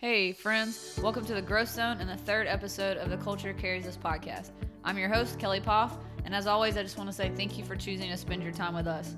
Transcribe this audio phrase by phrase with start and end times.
[0.00, 0.98] Hey, friends.
[1.02, 4.48] Welcome to the Growth Zone and the third episode of the Culture Carries Us podcast.
[4.82, 7.64] I'm your host, Kelly Poff, and as always, I just want to say thank you
[7.64, 9.14] for choosing to spend your time with us.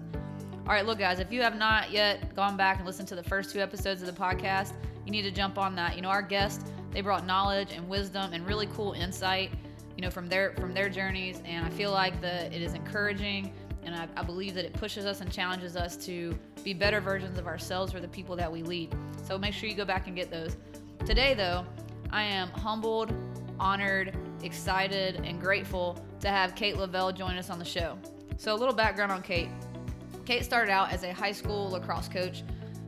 [0.67, 3.23] All right, look, guys, if you have not yet gone back and listened to the
[3.23, 4.73] first two episodes of the podcast,
[5.07, 5.95] you need to jump on that.
[5.95, 9.53] You know, our guests, they brought knowledge and wisdom and really cool insight,
[9.97, 13.55] you know, from their from their journeys, and I feel like that it is encouraging
[13.85, 17.39] and I, I, believe that it pushes us and challenges us to be better versions
[17.39, 18.95] of ourselves for the people that we lead.
[19.25, 20.57] So make sure you go back and get those.
[21.05, 21.67] Today, though,
[22.13, 23.13] I am humbled,
[23.59, 27.99] honored, excited, and grateful to have Kate Leavell join us on the show.
[28.37, 29.49] So, a little background on Kate.
[30.25, 32.45] Kate started out as a high school lacrosse coach.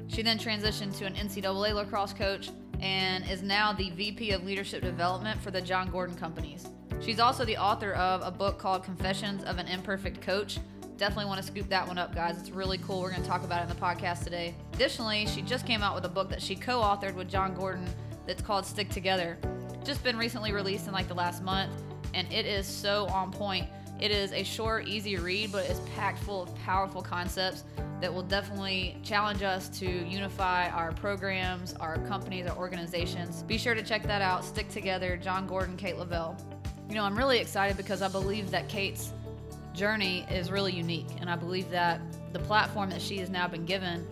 [0.06, 2.50] She then transitioned to an NCAA lacrosse coach
[2.80, 6.68] and is now the VP of Leadership Development for the Jon Gordon Companies.
[7.00, 10.60] She's also the author of a book called Confessions of an Imperfect Coach.
[10.96, 12.38] Definitely want to scoop that one up, guys.
[12.38, 13.00] It's really cool.
[13.00, 14.54] We're going to talk about it in the podcast today.
[14.74, 17.84] Additionally, she just came out with a book that she co authored with Jon Gordon
[18.26, 19.36] that's called Stick Together.
[19.84, 21.72] Just been recently released in like the last month,
[22.14, 23.68] and it is so on point.
[24.00, 27.64] It is a short, easy read, but it's packed full of powerful concepts
[28.00, 33.42] that will definitely challenge us to unify our programs, our companies, our organizations.
[33.44, 34.44] Be sure to check that out.
[34.44, 36.40] Stick Together, Jon Gordon, Kate Leavell.
[36.88, 39.12] You know, I'm really excited because I believe that Kate's
[39.74, 42.00] journey is really unique, and I believe that
[42.32, 44.06] the platform that she has now been given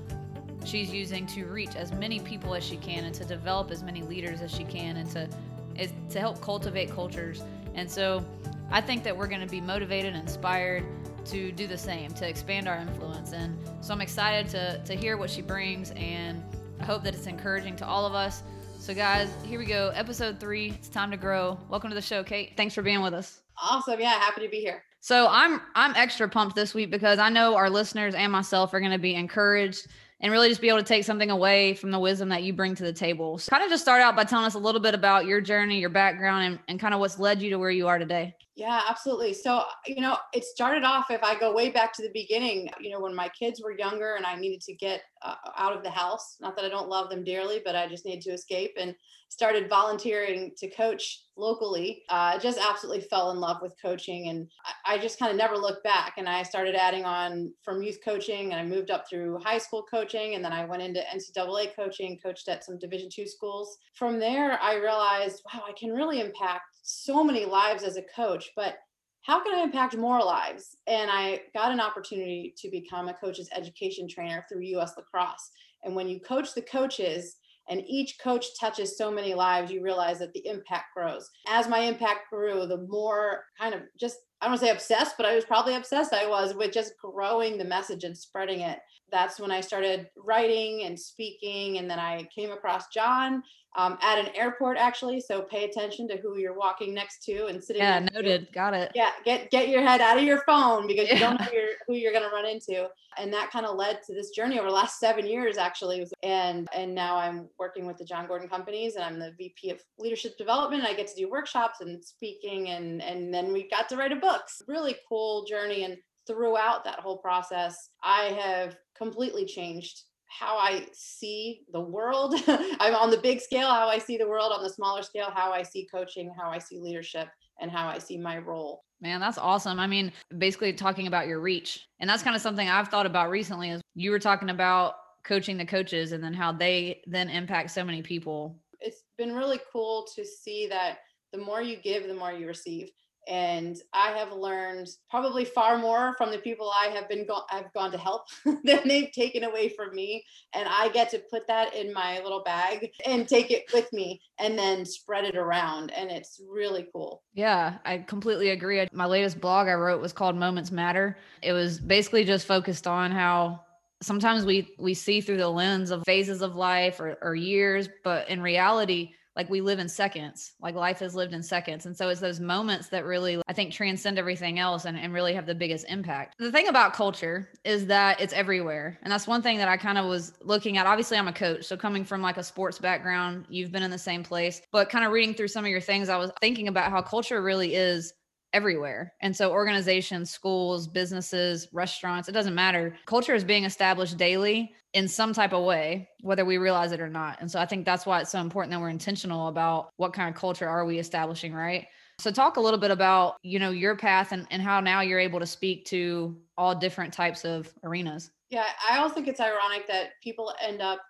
[0.65, 4.03] she's using to reach as many people as she can and to develop as many
[4.03, 5.29] leaders as she can and to
[5.77, 7.43] is to help cultivate cultures.
[7.75, 8.25] And so
[8.71, 10.85] I think that we're going to be motivated and inspired
[11.27, 13.33] to do the same, to expand our influence.
[13.33, 16.43] And so I'm excited to, to hear what she brings, and
[16.79, 18.43] I hope that it's encouraging to all of us.
[18.79, 19.93] So, guys, here we go.
[19.95, 20.71] Episode three.
[20.71, 21.59] It's time to grow.
[21.69, 22.53] Welcome to the show, Kate.
[22.57, 23.41] Thanks for being with us.
[23.63, 24.01] Awesome.
[24.01, 24.83] Yeah, happy to be here.
[25.03, 28.79] So I'm I'm extra pumped this week because I know our listeners and myself are
[28.79, 29.89] going to be encouraged
[30.21, 32.77] and really just be able to take something away from the wisdom that you bring
[32.77, 33.37] to the table.
[33.37, 35.81] So kind of just start out by telling us a little bit about your journey,
[35.81, 38.37] your background, and, and kind of what's led you to where you are today.
[38.55, 39.33] Yeah, absolutely.
[39.33, 42.91] So, you know, it started off, if I go way back to the beginning, you
[42.91, 45.91] know, when my kids were younger and I needed to get uh, out of the
[45.91, 46.37] house.
[46.41, 48.95] Not that I don't love them dearly, but I just needed to escape and
[49.31, 52.03] started volunteering to coach locally.
[52.11, 54.29] Uh, just absolutely fell in love with coaching.
[54.29, 54.47] And
[54.85, 56.15] I, I just kind of never looked back.
[56.19, 59.85] And I started adding on from youth coaching and I moved up through high school
[59.91, 60.35] coaching.
[60.35, 63.79] And then I went into NCAA coaching, coached at some Division two schools.
[63.95, 68.51] From there, I realized, wow, I can really impact so many lives as a coach,
[68.57, 68.77] but
[69.23, 70.77] how can I impact more lives?
[70.87, 75.51] And I got an opportunity to become a coach's education trainer through US Lacrosse.
[75.85, 77.37] And when you coach the coaches,
[77.69, 81.31] and each coach touches so many lives, you realize that the impact grows.
[81.49, 85.17] As my impact grew, the more kind of just, I don't want to say obsessed,
[85.17, 88.81] but I was probably obsessed I was with just growing the message and spreading it.
[89.13, 91.79] That's when I started writing and speaking.
[91.79, 93.43] And then I came across Jon
[93.75, 97.63] um, at an airport actually so pay attention to who you're walking next to and
[97.63, 98.53] sitting yeah noted to.
[98.53, 101.47] got it yeah get get your head out of your phone because you don't know
[101.47, 102.87] who you're, who you're going to run into
[103.19, 106.69] and that kind of led to this journey over the last seven years actually and
[106.75, 110.37] and now i'm working with the Jon Gordon companies and i'm the vp of leadership
[110.37, 114.13] development i get to do workshops and speaking and and then we got to write
[114.13, 115.97] a book really cool journey and
[116.27, 120.03] throughout that whole process i have completely changed
[120.39, 122.35] how I see the world.
[122.47, 125.53] I'm on the big scale, how I see the world, on the smaller scale, how
[125.53, 127.29] I see coaching, how I see leadership,
[127.61, 128.83] and how I see my role.
[129.01, 129.79] Man, that's awesome.
[129.79, 131.87] I mean, basically talking about your reach.
[132.01, 134.95] And that's kind of something I've thought about recently is you were talking about
[135.25, 138.57] coaching the coaches and then how they then impact so many people.
[138.81, 140.99] It's been really cool to see that
[141.33, 142.91] the more you give, the more you receive
[143.29, 147.73] and I have learned probably far more from the people I have been go- I've
[147.73, 150.25] gone to help than they've taken away from me
[150.55, 154.21] and I get to put that in my little bag and take it with me
[154.39, 157.23] and then spread it around and it's really cool.
[157.35, 158.87] Yeah, I completely agree.
[158.93, 161.17] My latest blog I wrote was called Moments Matter.
[161.43, 163.61] It was basically just focused on how
[164.03, 168.29] sometimes we we see through the lens of phases of life or, or years, but
[168.29, 171.87] in reality like we live in seconds like life is lived in seconds.
[171.87, 175.35] And so it's those moments that really i think transcend everything else and, and really
[175.35, 176.35] have the biggest impact.
[176.39, 178.99] The thing about culture is that it's everywhere.
[179.03, 180.87] And that's one thing that i kind of was looking at.
[180.87, 183.99] Obviously i'm a coach so coming from like a sports background you've been in the
[183.99, 184.63] same place.
[184.73, 187.43] But kind of reading through some of your things i was thinking about how culture
[187.43, 188.13] really is
[188.53, 189.13] everywhere.
[189.21, 192.97] And so organizations, schools, businesses, restaurants, it doesn't matter.
[193.07, 197.09] Culture is being established daily in some type of way, whether we realize it or
[197.09, 197.39] not.
[197.41, 200.29] And so I think that's why it's so important that we're intentional about what kind
[200.29, 201.87] of culture are we establishing, right?
[202.19, 205.19] So talk a little bit about, you know, your path and, and how now you're
[205.19, 208.31] able to speak to all different types of arenas.
[208.51, 211.01] Yeah, I also think it's ironic that people end up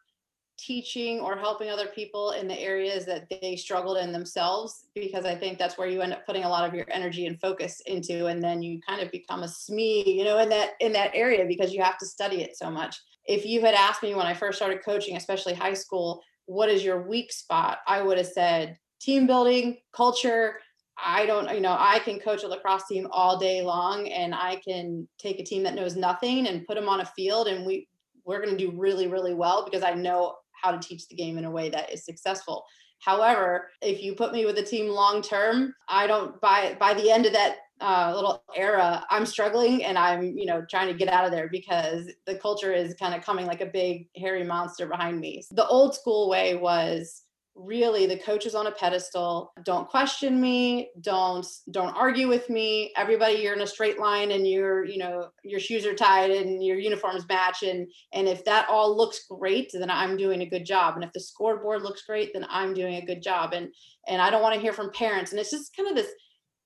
[0.65, 5.35] teaching or helping other people in the areas that they struggled in themselves because I
[5.35, 8.27] think that's where you end up putting a lot of your energy and focus into
[8.27, 11.45] and then you kind of become a SME, you know, in that in that area
[11.47, 12.97] because you have to study it so much.
[13.27, 16.85] If you had asked me when I first started coaching, especially high school, what is
[16.85, 17.79] your weak spot?
[17.87, 20.59] I would have said team building, culture,
[21.03, 24.61] I don't, you know, I can coach a lacrosse team all day long and I
[24.65, 27.89] can take a team that knows nothing and put them on a field and we
[28.25, 31.39] we're going to do really really well because I know how to teach the game
[31.39, 32.65] in a way that is successful.
[33.01, 37.11] However, if you put me with a team long term, I don't by by the
[37.11, 41.09] end of that uh, little era, I'm struggling and I'm you know trying to get
[41.09, 44.87] out of there because the culture is kind of coming like a big hairy monster
[44.87, 45.43] behind me.
[45.51, 47.23] The old school way was
[47.55, 49.53] really the coach is on a pedestal.
[49.65, 50.91] Don't question me.
[51.01, 52.93] Don't don't argue with me.
[52.97, 56.65] Everybody you're in a straight line and your you know your shoes are tied and
[56.65, 60.65] your uniforms match and and if that all looks great then i'm doing a good
[60.65, 60.95] job.
[60.95, 63.53] And if the scoreboard looks great then i'm doing a good job.
[63.53, 63.69] And
[64.09, 65.33] and i don't want to hear from parents.
[65.33, 66.13] And it's just kind of this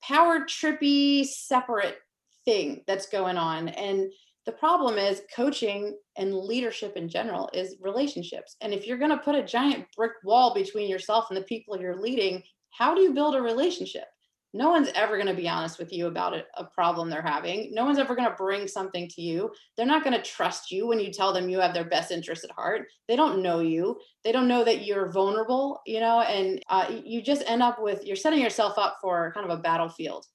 [0.03, 1.97] power trippy separate
[2.45, 3.67] thing that's going on.
[3.69, 4.09] And
[4.47, 8.55] the problem is coaching and leadership in general is relationships.
[8.61, 11.77] And if you're going to put a giant brick wall between yourself and the people
[11.77, 12.41] you're leading,
[12.71, 14.05] how do you build a relationship?
[14.53, 17.73] No one's ever going to be honest with you about a problem they're having.
[17.73, 19.51] No one's ever going to bring something to you.
[19.75, 22.45] They're not going to trust you when you tell them you have their best interest
[22.45, 22.87] at heart.
[23.09, 23.99] They don't know you.
[24.23, 28.05] They don't know that you're vulnerable, you know, and uh, you just end up with
[28.05, 30.25] you're setting yourself up for kind of a battlefield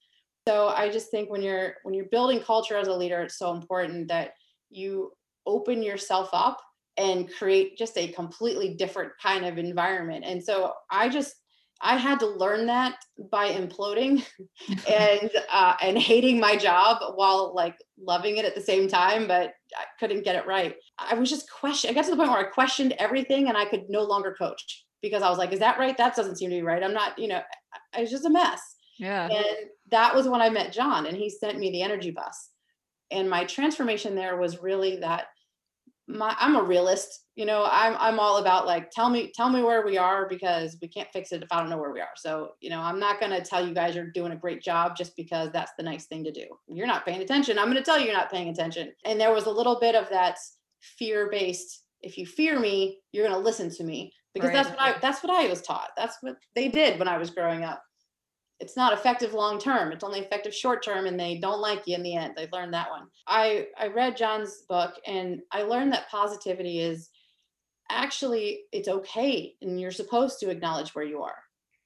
[0.46, 3.52] so i just think when you're when you're building culture as a leader it's so
[3.52, 4.32] important that
[4.70, 5.12] you
[5.46, 6.58] open yourself up
[6.96, 10.24] and create just a completely different kind of environment.
[10.26, 11.34] And so i just
[11.84, 12.96] i had to learn that
[13.30, 14.24] by imploding
[14.88, 19.52] and uh, and hating my job while like loving it at the same time but
[19.76, 20.76] i couldn't get it right.
[20.98, 23.64] I was just question i got to the point where i questioned everything and i
[23.64, 25.96] could no longer coach because i was like is that right?
[25.96, 26.82] That doesn't seem to be right.
[26.82, 27.40] I'm not you know
[27.94, 28.60] i was just a mess
[29.02, 29.28] yeah.
[29.28, 29.56] And
[29.90, 32.50] that was when I met Jon and he sent me the energy bus.
[33.10, 35.26] And my transformation there was really that
[36.08, 39.62] my I'm a realist, you know, I'm I'm all about like tell me tell me
[39.62, 42.14] where we are because we can't fix it if I don't know where we are.
[42.16, 44.96] So, you know, I'm not going to tell you guys you're doing a great job
[44.96, 46.46] just because that's the nice thing to do.
[46.68, 47.58] You're not paying attention.
[47.58, 48.92] I'm going to tell you you're not paying attention.
[49.04, 50.38] And there was a little bit of that
[50.98, 54.54] fear-based if you fear me, you're going to listen to me because right.
[54.54, 55.90] that's what I that's what I was taught.
[55.96, 57.82] That's what they did when I was growing up
[58.62, 61.96] it's not effective long term it's only effective short term and they don't like you
[61.96, 63.08] in the end i learned that one.
[63.26, 67.10] I i read Jon's book and i learned that positivity is
[67.90, 71.34] actually it's okay and you're supposed to acknowledge where you are.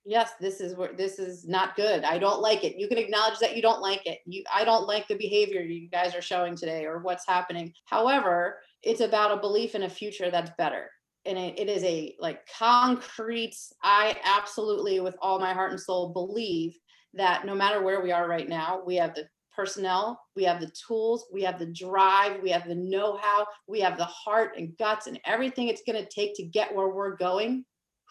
[0.04, 3.38] Yes this is where this is not good i don't like it you can acknowledge
[3.40, 6.54] that you don't like it you i don't like the behavior you guys are showing
[6.54, 7.72] today or what's happening.
[7.86, 10.90] However it's about a belief in a future that's better
[11.26, 16.10] and it, it is a like concrete i absolutely with all my heart and soul
[16.12, 16.76] believe
[17.14, 20.70] that no matter where we are right now we have the personnel we have the
[20.86, 25.06] tools we have the drive we have the know-how we have the heart and guts
[25.06, 27.64] and everything it's going to take to get where we're going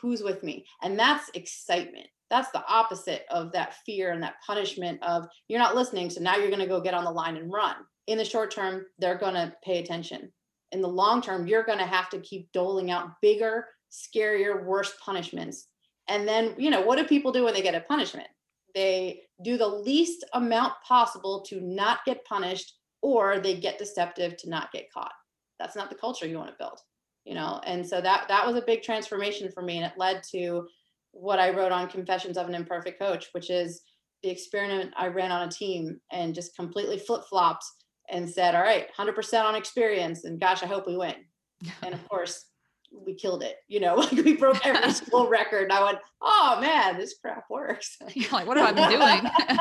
[0.06, 0.66] who's with me?
[0.84, 2.08] And that's excitement.
[2.30, 6.36] That's the opposite of that fear and that punishment of you're not listening so now
[6.36, 7.76] you're going to go get on the line and run.
[8.08, 10.32] In the short term they're going to pay attention
[10.76, 14.94] in the long term, you're going to have to keep doling out bigger, scarier, worse
[15.04, 15.70] punishments.
[16.10, 18.28] And then, you know, what do people do when they get a punishment?
[18.76, 24.50] They do the least amount possible to not get punished, or they get deceptive to
[24.50, 25.14] not get caught.
[25.60, 26.80] That's not the culture you want to build,
[27.24, 27.62] you know.
[27.66, 30.68] And so that that was a big transformation for me, and it led to
[31.12, 33.82] what I wrote on Confessions of an Imperfect Coach, which is
[34.24, 37.64] the experiment I ran on a team and just completely flip flopped
[38.10, 40.24] and said, all right, 100% on experience.
[40.24, 41.16] And gosh, I hope we win.
[41.82, 42.46] And of course,
[42.92, 43.58] we killed it.
[43.68, 45.64] You know, like we broke every school record.
[45.64, 47.98] And I went, oh man, this crap works.
[48.14, 49.60] You're like, what have I been doing?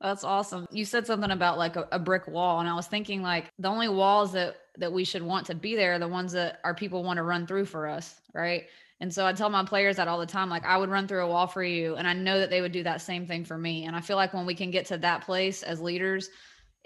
[0.00, 0.66] That's awesome.
[0.72, 3.68] You said something about like a, a, brick wall, and I was thinking like the
[3.68, 6.74] only walls that that we should want to be there are the ones that our
[6.74, 8.64] people want to run through for us, right?
[8.98, 11.24] And so I tell my players that all the time, like I would run through
[11.24, 13.56] a wall for you, and I know that they would do that same thing for
[13.56, 13.84] me.
[13.84, 16.30] And I feel like when we can get to that place as leaders,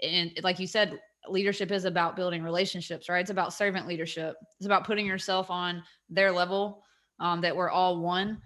[0.01, 0.99] and like you said
[1.29, 3.19] leadership is about building relationships right?
[3.19, 4.35] It's about servant leadership.
[4.59, 6.83] It's about putting yourself on their level
[7.19, 8.41] um, that we're all one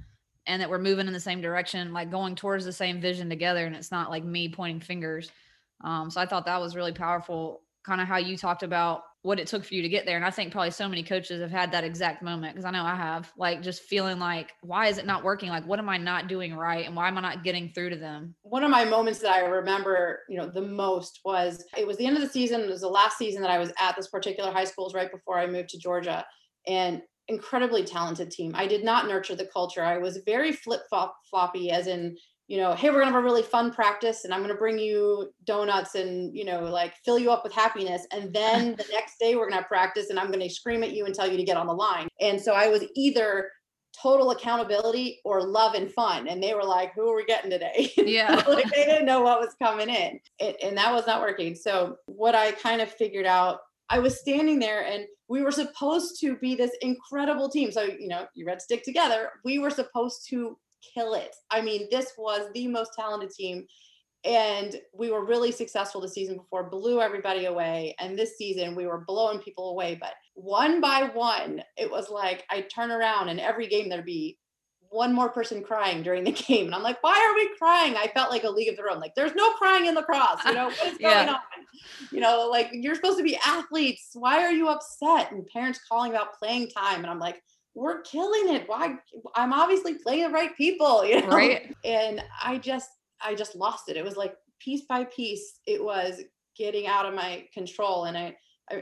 [0.48, 3.66] and that we're moving in the same direction like going towards the same vision together
[3.66, 5.32] and it's not like me pointing fingers.
[5.84, 9.40] Um, so i thought that was really powerful kind of how you talked about what
[9.40, 10.16] it took for you to get there.
[10.16, 12.84] And I think probably so many coaches have had that exact moment because I know
[12.84, 15.50] I have, like just feeling like, why is it not working?
[15.50, 16.86] Like, what am I not doing right?
[16.86, 18.34] And why am I not getting through to them?
[18.42, 22.08] One of my moments that I remember, you know, the most was it was the
[22.08, 22.62] end of the season.
[22.62, 25.38] It was the last season that I was at this particular high school, right before
[25.38, 26.26] I moved to Georgia.
[26.68, 28.52] And incredibly talented team.
[28.56, 29.84] I did not nurture the culture.
[29.84, 32.18] I was very flip floppy, as in,
[32.52, 35.32] you know, hey, we're gonna have a really fun practice, and I'm gonna bring you
[35.46, 38.06] donuts and you know, like fill you up with happiness.
[38.12, 41.16] And then the next day we're gonna practice, and I'm gonna scream at you and
[41.16, 42.10] tell you to get on the line.
[42.20, 43.52] And so I was either
[44.04, 46.28] total accountability or love and fun.
[46.28, 47.94] And they were like, who are we getting today?
[47.98, 48.44] Yeah.
[48.48, 50.20] like they didn't know what was coming in.
[50.40, 51.56] It, and that was not working.
[51.56, 56.20] So what I kind of figured out, I was standing there and we were supposed
[56.22, 57.72] to be this incredible team.
[57.72, 59.30] So, you know, you read Stick Together.
[59.46, 60.58] We were supposed to
[60.94, 61.36] kill it.
[61.50, 63.66] I mean, this was the most talented team
[64.24, 67.96] and we were really successful the season before blew everybody away.
[68.00, 72.46] And this season we were blowing people away but one by one it was like
[72.50, 74.38] i turn around and every game there'd be
[74.90, 76.66] one more person crying during the game.
[76.68, 77.96] And i'm like why are we crying?
[77.96, 80.54] I felt like a league of their own like there's no crying in lacrosse you
[80.54, 81.34] know what is going yeah.
[81.34, 81.40] on?
[82.12, 84.12] You know like you're supposed to be athletes.
[84.14, 85.32] Why are you upset?
[85.32, 87.42] And parents calling about playing time and i'm like
[87.74, 88.96] we're killing it why
[89.36, 92.90] i'm obviously playing the right people you know right and i just
[93.24, 93.98] I just lost it.
[93.98, 96.22] It was like piece by piece, it was
[96.58, 98.06] getting out of my control.
[98.06, 98.36] And I,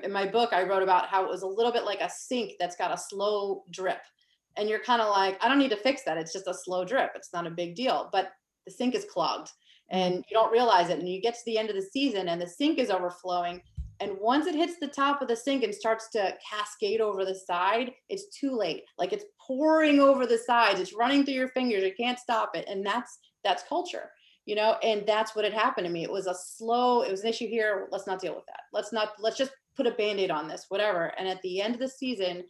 [0.04, 2.54] in my book, I wrote about how it was a little bit like a sink
[2.60, 4.02] that's got a slow drip.
[4.58, 6.18] And you're kind of like, I don't need to fix that.
[6.18, 7.12] It's just a slow drip.
[7.16, 8.10] It's not a big deal.
[8.12, 8.32] But
[8.66, 9.98] the sink is clogged mm-hmm.
[9.98, 11.00] and you don't realize it.
[11.00, 13.62] And you get to the end of the season and the sink is overflowing.
[14.02, 17.36] And once it hits the top of the sink and starts to cascade over the
[17.36, 18.84] side, it's too late.
[18.98, 21.84] Like it's pouring over the sides, it's running through your fingers.
[21.84, 22.66] You can't stop it.
[22.68, 24.10] And that's that's culture
[24.50, 24.78] you know?
[24.82, 26.04] And that's what had happened to me.
[26.04, 27.88] It was a slow it was an issue here.
[27.92, 28.62] Let's not deal with that.
[28.74, 31.14] Let's not let's just put a band-aid on this whatever.
[31.20, 32.44] And at the end of the season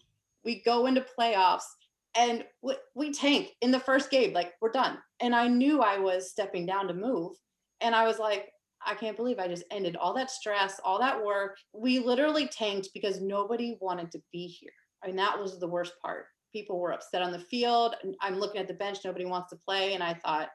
[0.45, 1.67] we go into playoffs
[2.15, 4.31] and we, we tank in the first game.
[4.31, 4.97] Like we're done.
[5.19, 7.35] And i knew i was stepping down to move.
[7.81, 8.49] And i was like
[8.85, 12.89] i can't believe i just ended all that stress all that work we literally tanked
[12.93, 14.71] because nobody wanted to be here
[15.03, 18.59] I mean that was the worst part people were upset on the field i'm looking
[18.59, 20.49] at the bench nobody wants to play and i thought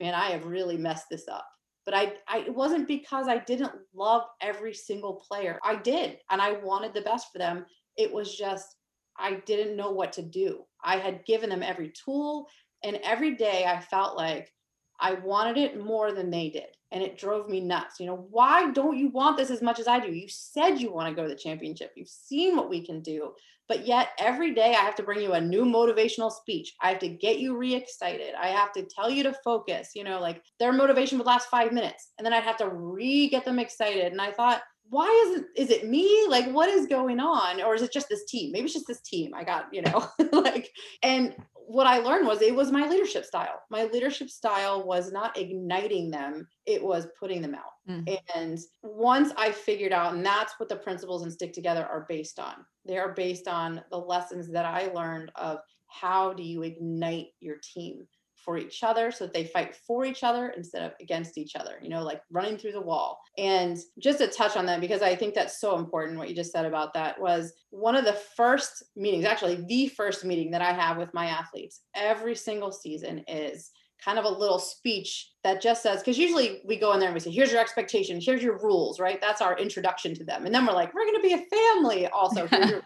[0.00, 1.46] man, I have really messed this up.
[1.84, 5.58] But I, I, it wasn't because I didn't love every single player.
[5.64, 7.66] I did, and I wanted the best for them.
[7.96, 8.76] It was just
[9.18, 10.64] I didn't know what to do.
[10.82, 12.46] I had given them every tool,
[12.82, 14.52] and every day I felt like
[14.98, 16.68] I wanted it more than they did.
[16.92, 18.00] And it drove me nuts.
[18.00, 20.12] You know, why don't you want this as much as I do?
[20.12, 21.92] You said you want to go to the championship.
[21.96, 23.32] You've seen what we can do.
[23.68, 26.74] But yet every day I have to bring you a new motivational speech.
[26.82, 28.34] I have to get you re-excited.
[28.34, 29.90] I have to tell you to focus.
[29.94, 32.08] You know, like their motivation would last five minutes.
[32.18, 34.10] And then I'd have to re-get them excited.
[34.10, 37.76] And I thought, why is it is it me like what is going on or
[37.76, 40.68] is it just this team maybe it's just this team i got you know like
[41.04, 41.36] and
[41.70, 43.62] what I learned was it was my leadership style.
[43.70, 47.74] My leadership style was not igniting them, it was putting them out.
[47.88, 48.18] Mm.
[48.34, 52.40] And once I figured out, and that's what the principles and stick together are based
[52.40, 52.54] on,
[52.86, 57.58] they are based on the lessons that I learned of how do you ignite your
[57.62, 58.04] team
[58.44, 61.78] for each other so that they fight for each other instead of against each other,
[61.82, 63.20] you know, like running through the wall.
[63.38, 66.52] And just to touch on that, because I think that's so important, what you just
[66.52, 70.72] said about that was one of the first meetings, actually, the first meeting that I
[70.72, 73.70] have with my athletes every single season is
[74.04, 77.14] kind of a little speech that just says because usually we go in there and
[77.14, 80.54] we say here's your expectations here's your rules right that's our introduction to them and
[80.54, 82.46] then we're like we're going to be a family also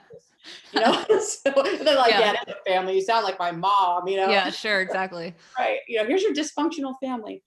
[0.73, 1.05] you know?
[1.21, 2.95] So they're like yeah, yeah family.
[2.97, 4.31] You sound like my mom you know?
[4.31, 5.35] Yeah sure exactly.
[5.59, 7.43] Right you know here's your dysfunctional family.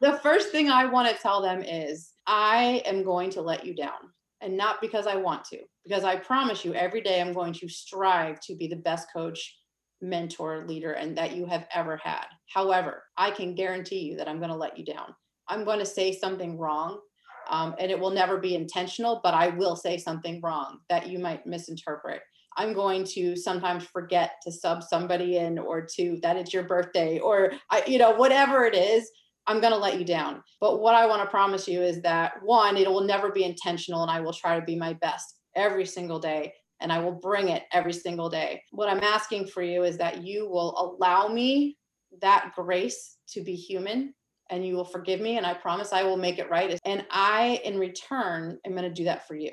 [0.00, 3.74] The first thing i want to tell them is i am going to let you
[3.74, 4.10] down
[4.42, 7.68] and not because i want to because i promise you every day i'm going to
[7.68, 9.56] strive to be the best coach
[10.02, 12.26] mentor leader and that you have ever had.
[12.52, 15.14] However i can guarantee you that i'm going to let you down.
[15.48, 17.00] I'm going to say something wrong
[17.48, 21.18] um, and it will never be intentional, but I will say something wrong that you
[21.18, 22.22] might misinterpret.
[22.56, 27.18] I'm going to sometimes forget to sub somebody in or to that it's your birthday
[27.18, 29.10] or I, you know, whatever it is,
[29.46, 30.42] I'm going to let you down.
[30.60, 34.02] But what I want to promise you is that one, it will never be intentional
[34.02, 37.48] and I will try to be my best every single day and I will bring
[37.48, 38.62] it every single day.
[38.70, 41.76] What I'm asking for you is that you will allow me
[42.20, 44.14] that grace to be human
[44.50, 46.78] and you will forgive me and I promise I will make it right.
[46.84, 49.50] And I, in return, am going to do that for you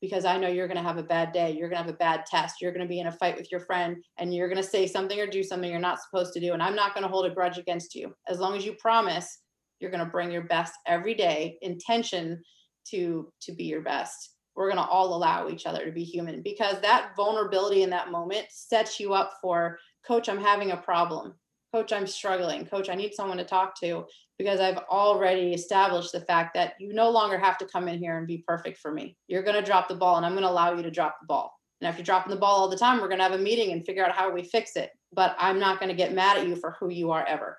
[0.00, 1.50] because I know you're going to have a bad day.
[1.50, 2.56] You're going to have a bad test.
[2.60, 4.86] You're going to be in a fight with your friend and you're going to say
[4.86, 6.54] something or do something you're not supposed to do.
[6.54, 8.14] And I'm not going to hold a grudge against you.
[8.28, 9.40] As long as you promise
[9.78, 12.42] you're going to bring your best every day, intention
[12.90, 14.36] to to be your best.
[14.56, 18.10] We're going to all allow each other to be human because that vulnerability in that
[18.10, 21.34] moment sets you up for coach I'm having a problem
[21.72, 24.04] coach i'm struggling coach i need someone to talk to
[24.40, 28.16] because i've already established the fact that you no longer have to come in here
[28.16, 30.50] and be perfect for me you're going to drop the ball and i'm going to
[30.50, 33.00] allow you to drop the ball And if you're dropping the ball all the time,
[33.00, 34.90] we're going to have a meeting and figure out how we fix it.
[35.12, 37.58] But I'm not going to get mad at you for who you are ever.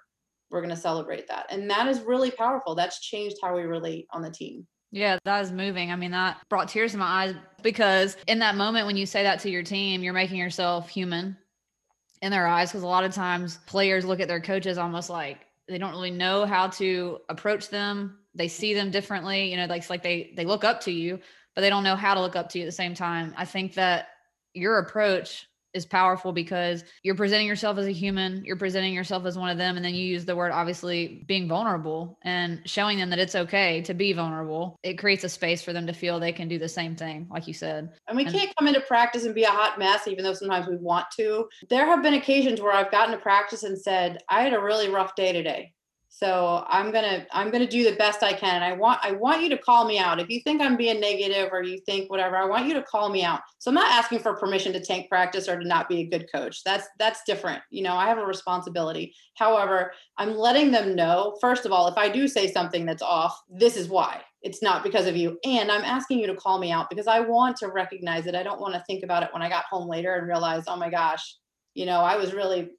[0.49, 1.47] We're going to celebrate that.
[1.49, 2.75] And that is really powerful.
[2.75, 4.67] That's changed how we relate on the team.
[4.91, 5.91] Yeah, that is moving.
[5.91, 9.23] I mean, that brought tears to my eyes because in that moment when you say
[9.23, 11.37] that to your team, you're making yourself human
[12.21, 12.69] in their eyes.
[12.69, 16.11] Because a lot of times players look at their coaches almost like they don't really
[16.11, 18.17] know how to approach them.
[18.33, 19.51] They see them differently.
[19.51, 21.19] You know, like like they they look up to you,
[21.55, 23.33] but they don't know how to look up to you at the same time.
[23.37, 24.09] I think that
[24.53, 29.37] your approach is powerful because you're presenting yourself as a human, you're presenting yourself as
[29.37, 33.09] one of them, and then you use the word obviously being vulnerable and showing them
[33.09, 34.77] that it's okay to be vulnerable.
[34.83, 37.47] It creates a space for them to feel they can do the same thing, like
[37.47, 37.89] you said.
[38.07, 40.67] And we and- can't come into practice and be a hot mess, even though sometimes
[40.67, 41.47] we want to.
[41.69, 44.89] There have been occasions where I've gotten to practice and said, I had a really
[44.89, 45.73] rough day today
[46.13, 48.55] so i'm gonna i'm gonna do the best i can.
[48.55, 50.19] And i want i want you to call me out.
[50.19, 53.09] If you think i'm being negative or you think whatever i want you to call
[53.09, 53.39] me out.
[53.59, 56.29] So i'm not asking for permission to tank practice or to not be a good
[56.31, 56.63] coach.
[56.63, 57.63] That's that's different.
[57.71, 59.15] You know i have a responsibility.
[59.35, 63.41] However i'm letting them know first of all if i do say something that's off
[63.49, 64.21] this is why.
[64.41, 65.39] It's not because of you.
[65.45, 68.35] And i'm asking you to call me out because i want to recognize it.
[68.35, 70.75] I don't want to think about it when i got home later and realize oh
[70.75, 71.37] my gosh
[71.73, 72.69] you know i was really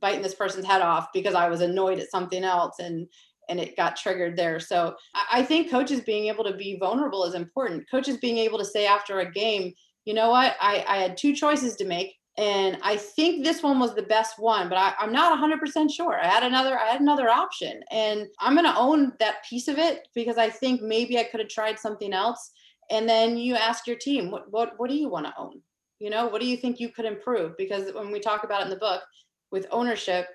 [0.00, 3.06] biting this person's head off because I was annoyed at something else and
[3.48, 4.60] and it got triggered there.
[4.60, 4.94] So
[5.30, 7.90] I think coaches being able to be vulnerable is important.
[7.90, 11.34] Coaches being able to say after a game, you know what, I, I had two
[11.34, 12.14] choices to make.
[12.38, 16.18] And I think this one was the best one, but I, I'm not 100% sure.
[16.18, 19.78] I had another, I had another option, and I'm going to own that piece of
[19.78, 22.52] it because I think maybe I could have tried something else.
[22.90, 25.60] And then you ask your team, what, what, what do you want to own?
[25.98, 27.56] You know, what do you think you could improve?
[27.58, 29.02] Because when we talk about it in the book,
[29.50, 30.26] with ownership,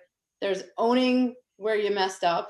[0.41, 2.50] there's owning where you messed up,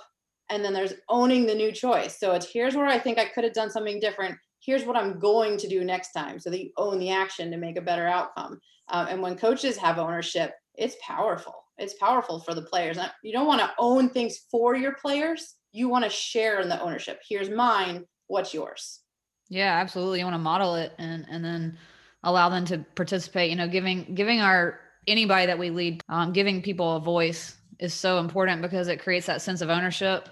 [0.50, 2.20] and then there's owning the new choice.
[2.20, 4.38] So it's here's where I think I could have done something different.
[4.60, 7.58] Here's what I'm going to do next time, so that you own the action to
[7.58, 8.60] make a better outcome.
[8.90, 11.56] Um, and when coaches have ownership, it's powerful.
[11.78, 12.98] It's powerful for the players.
[13.24, 15.56] You don't want to own things for your players.
[15.72, 17.20] You want to share in the ownership.
[17.28, 18.06] Here's mine.
[18.28, 19.02] What's yours?
[19.50, 20.20] Yeah, absolutely.
[20.20, 21.78] You want to model it and and then
[22.24, 23.50] allow them to participate.
[23.50, 27.94] You know, giving giving our anybody that we lead, um, giving people a voice is
[27.94, 30.30] so important because it creates that sense of ownership.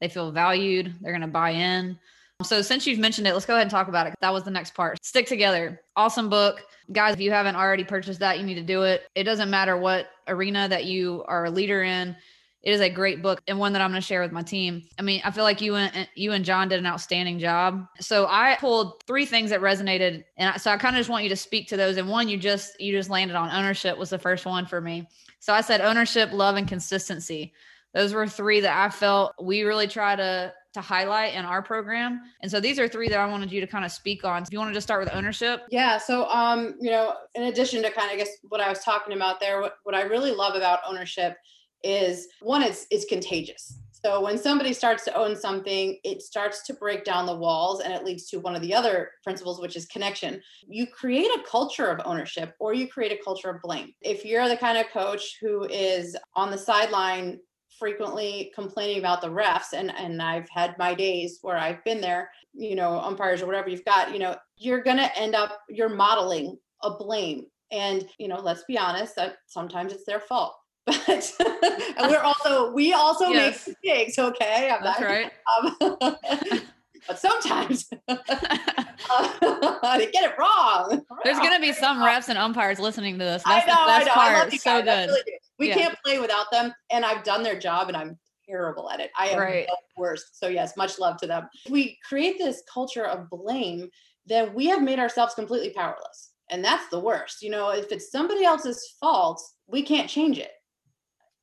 [0.00, 1.98] They feel valued, they're going to buy in.
[2.42, 4.14] So, since you've mentioned it, let's go ahead and talk about it.
[4.20, 5.02] That was the next part.
[5.04, 5.80] Stick together.
[5.94, 6.62] Awesome book.
[6.92, 9.02] Guys, if you haven't already purchased that, you need to do it.
[9.14, 12.16] It doesn't matter what arena that you are a leader in.
[12.64, 14.84] It is a great book and one that I'm going to share with my team.
[14.98, 17.86] I mean, I feel like you and you and Jon did an outstanding job.
[18.00, 21.28] So I pulled three things that resonated, and so I kind of just want you
[21.28, 21.98] to speak to those.
[21.98, 25.06] And one you just you just landed on ownership was the first one for me.
[25.40, 27.52] So I said ownership, love, and consistency.
[27.92, 32.22] Those were three that I felt we really try to to highlight in our program.
[32.40, 34.42] And so these are three that I wanted you to kind of speak on.
[34.42, 35.62] If you want to just start with ownership.
[35.70, 35.98] Yeah.
[35.98, 39.14] So, um, you know, in addition to kind of, I guess, what I was talking
[39.14, 41.36] about there, what, what I really love about ownership
[41.84, 43.78] is one, it's it's contagious.
[44.04, 47.90] So when somebody starts to own something, it starts to break down the walls and
[47.90, 50.42] it leads to one of the other principles, which is connection.
[50.66, 53.94] You create a culture of ownership or you create a culture of blame.
[54.02, 57.40] If you're the kind of coach who is on the sideline
[57.78, 62.30] frequently complaining about the refs and and I've had my days where I've been there,
[62.52, 65.88] you know, umpires or whatever you've got, you know, you're going to end up you're
[65.88, 67.46] modeling a blame.
[67.72, 70.54] And, you know, let's be honest, that sometimes it's their fault
[70.86, 71.32] but
[71.96, 73.66] and we're also we also yes.
[73.66, 74.70] make mistakes okay?
[74.70, 75.32] I'm that's not, right.
[75.80, 76.60] um,
[77.06, 77.88] but sometimes.
[78.08, 78.16] Uh,
[79.98, 81.02] they get it wrong.
[81.24, 83.42] There's gonna be some refs and umpires listening to this.
[83.44, 84.36] That's I know, the best I know.
[84.36, 84.52] part.
[84.52, 85.08] I so good.
[85.08, 85.22] really
[85.58, 85.74] we yeah.
[85.74, 89.10] can't play without them and i've done their job and i'm terrible at it.
[89.18, 89.66] I am right.
[89.66, 90.38] the worst.
[90.38, 91.48] So yes much love to them.
[91.64, 93.88] If we create this culture of blame
[94.26, 97.40] then we have made ourselves completely powerless and that's the worst.
[97.40, 100.50] You know if it's somebody else's fault we can't change it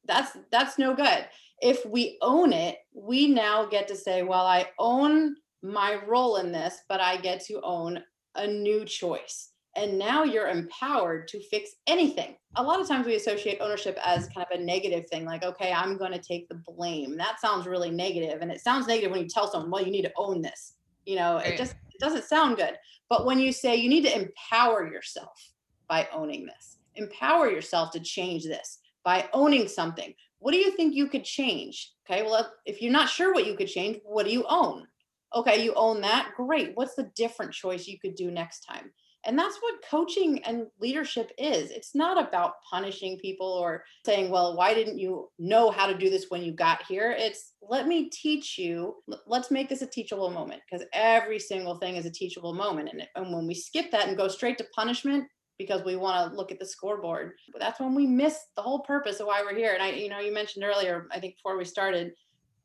[0.05, 1.27] that's that's no good.
[1.61, 6.51] If we own it we now get to say well i own my role in
[6.51, 8.01] this but i get to own
[8.35, 9.49] a new choice.
[9.77, 12.35] And now you're empowered to fix anything.
[12.57, 15.71] A lot of times we associate ownership as kind of a negative thing like okay
[15.71, 17.17] i'm going to take the blame.
[17.17, 20.03] That sounds really negative and it sounds negative when you tell someone well you need
[20.03, 20.73] to own this.
[21.05, 21.47] You know right.
[21.47, 22.77] it just it doesn't sound good.
[23.09, 25.51] But when you say you need to empower yourself
[25.87, 30.13] by owning this empower yourself to change this by owning something.
[30.39, 31.91] What do you think you could change?
[32.09, 34.87] Okay, well, if you're not sure what you could change, what do you own?
[35.35, 36.31] Okay, you own that.
[36.35, 36.71] Great.
[36.73, 38.91] What's the different choice you could do next time?
[39.25, 41.69] And that's what coaching and leadership is.
[41.69, 46.09] It's not about punishing people or saying, well, why didn't you know how to do
[46.09, 47.15] this when you got here?
[47.17, 48.95] It's let me teach you.
[49.27, 52.89] Let's make this a teachable moment because every single thing is a teachable moment.
[52.91, 55.25] And, and when we skip that and go straight to punishment,
[55.61, 57.33] because we want to look at the scoreboard.
[57.51, 59.73] But that's when we miss the whole purpose of why we're here.
[59.73, 62.13] And I, you know, you mentioned earlier, I think before we started,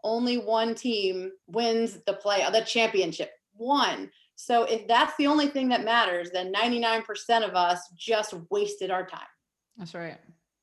[0.03, 3.33] only one team wins the play, uh, the championship.
[3.55, 4.11] One.
[4.35, 7.05] So if that's the only thing that matters, then 99%
[7.47, 9.29] of us just wasted our time.
[9.77, 10.19] That's right.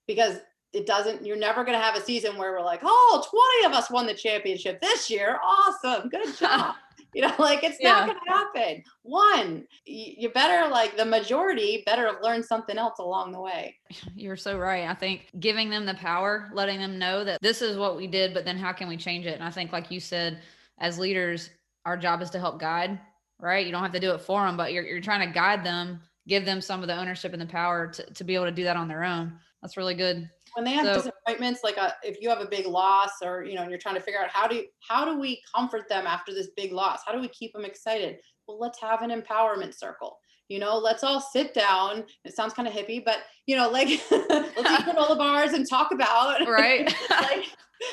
[0.08, 0.40] Because
[0.74, 3.78] it doesn't, you're never going to have a season where we're like, oh, 20 of
[3.78, 5.38] us won the championship this year.
[5.44, 6.10] Awesome.
[6.10, 6.76] Good job.
[7.16, 8.84] you know, like it's not going to happen.
[9.04, 13.76] One, you better, like the majority, better have learned something else along the way.
[14.16, 14.88] You're so right.
[14.88, 18.34] I think giving them the power, letting them know that this is what we did,
[18.34, 19.36] but then how can we change it?
[19.36, 20.42] And I think, like you said,
[20.80, 21.50] as leaders,
[21.86, 23.00] our job is to help guide
[23.44, 23.66] right?
[23.66, 26.02] You don't have to do it for them, but you're, you're trying to guide them,
[26.28, 28.64] give them some of the ownership and the power to, to be able to do
[28.64, 29.34] that on their own.
[29.62, 30.30] That's really good.
[30.56, 33.44] When they have so, disappointments, like a, uh, if you have a big loss or,
[33.44, 36.06] you know, and you're trying to figure out how do, how do we comfort them
[36.06, 37.00] after this big loss?
[37.06, 38.18] How do we keep them excited?
[38.48, 40.18] Well, let's have an empowerment circle.
[40.50, 42.04] You know let's all sit down.
[42.26, 45.92] It sounds kind of hippie but you know like let's eat granola bars and talk
[45.92, 46.94] about right.
[47.10, 47.46] like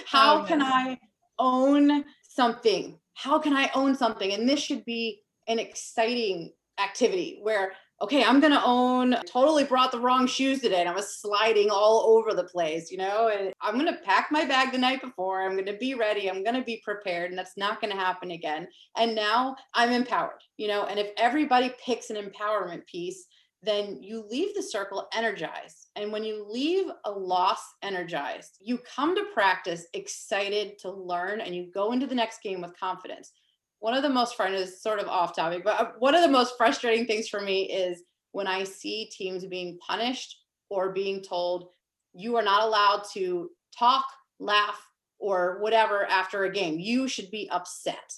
[0.06, 0.98] how oh, can i
[1.38, 2.98] own something?
[3.14, 4.32] How can i own something?
[4.32, 9.98] And this should be an exciting activity where okay i'm gonna own totally brought the
[9.98, 13.76] wrong shoes today and i was sliding all over the place you know and i'm
[13.76, 17.30] gonna pack my bag the night before i'm gonna be ready i'm gonna be prepared
[17.30, 21.72] and that's not gonna happen again and now i'm empowered you know and if everybody
[21.84, 23.26] picks an empowerment piece
[23.62, 25.90] then you leave the circle energized.
[25.96, 31.54] And when you leave a loss energized, you come to practice excited to learn and
[31.54, 33.32] you go into the next game with confidence
[33.80, 36.28] one of the most fun is sort of off topic, but uh, one of the
[36.28, 40.36] most frustrating things for me is when I see teams being punished
[40.68, 41.70] or being told
[42.12, 44.04] you are not allowed to talk,
[44.38, 44.78] laugh,
[45.18, 46.78] or whatever after a game.
[46.78, 48.12] You should be upset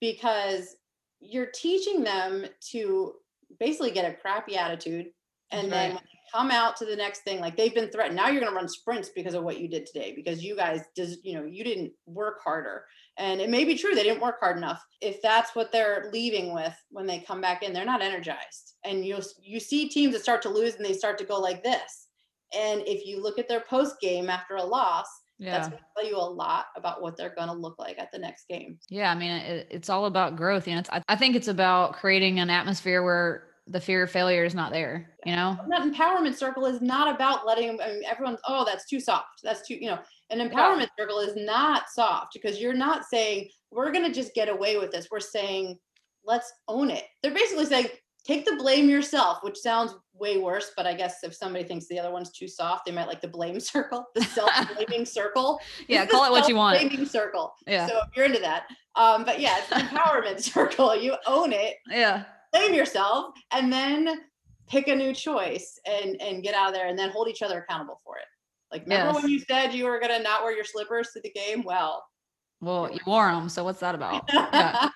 [0.00, 0.76] because
[1.20, 3.14] you're teaching them to
[3.58, 5.06] basically get a crappy attitude
[5.50, 5.70] and right.
[5.70, 5.98] then
[6.32, 8.68] come out to the next thing like they've been threatened now you're going to run
[8.68, 11.92] sprints because of what you did today because you guys does you know you didn't
[12.06, 12.84] work harder.
[13.18, 14.84] And it may be true they didn't work hard enough.
[15.00, 18.74] If that's what they're leaving with when they come back in they're not energized.
[18.84, 21.62] And you you see teams that start to lose and they start to go like
[21.62, 22.08] this.
[22.54, 25.06] And if you look at their post game after a loss
[25.38, 25.52] yeah.
[25.52, 28.10] that's going to tell you a lot about what they're going to look like at
[28.12, 28.78] the next game.
[28.88, 31.94] Yeah i mean it, it's all about growth you know I, I think it's about
[31.94, 35.58] creating an atmosphere where the fear of failure is not there you know?
[35.68, 39.66] That empowerment circle is not about letting I mean, everyone oh that's too soft that's
[39.66, 39.98] too you know
[40.30, 41.04] an empowerment yeah.
[41.04, 44.92] circle is not soft because you're not saying we're going to just get away with
[44.92, 45.78] this we're saying
[46.24, 47.04] let's own it.
[47.22, 47.86] They're basically saying
[48.26, 51.98] take the blame yourself which sounds way worse but i guess if somebody thinks the
[51.98, 55.60] other one's too soft they might like the blame circle the self-blaming circle.
[55.88, 56.80] Yeah call it what you want.
[56.80, 57.54] Blaming circle.
[57.66, 57.86] Yeah.
[57.86, 58.66] So if you're into that.
[58.94, 61.76] Um but yeah it's an empowerment circle you own it.
[61.88, 62.24] Yeah
[62.56, 64.20] blame yourself and then
[64.68, 67.60] pick a new choice and and get out of there and then hold each other
[67.60, 68.24] accountable for it.
[68.72, 69.22] Like remember yes.
[69.22, 71.62] when you said you were gonna not wear your slippers to the game?
[71.62, 72.04] Well
[72.60, 74.28] well you wore them so what's that about?
[74.32, 74.88] Yeah.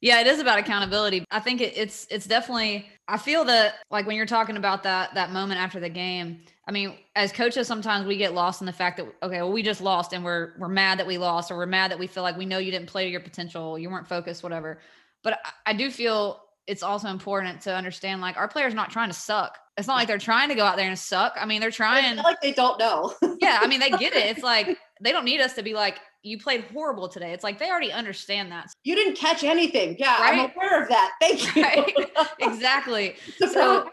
[0.00, 1.24] yeah it is about accountability.
[1.30, 5.14] I think it, it's it's definitely i feel that like when you're talking about that
[5.14, 8.72] that moment after the game i mean as coaches sometimes we get lost in the
[8.72, 11.56] fact that okay well we just lost and we're we're mad that we lost or
[11.56, 13.90] we're mad that we feel like we know you didn't play to your potential you
[13.90, 14.78] weren't focused whatever.
[15.22, 19.08] But I, I do feel it's also important to understand like our players not trying
[19.08, 19.58] to suck.
[19.76, 21.34] It's not like they're trying to go out there and suck.
[21.40, 23.14] I mean, they're trying like they don't know.
[23.40, 24.26] yeah, I mean, they get it.
[24.26, 27.32] It's like they don't need us to be like you played horrible today.
[27.32, 28.70] It's like they already understand that.
[28.84, 29.96] You didn't catch anything.
[29.98, 30.38] Yeah, right?
[30.38, 31.12] I'm aware of that.
[31.20, 31.62] Thank you.
[31.62, 31.94] Right?
[32.38, 33.16] Exactly.
[33.50, 33.90] so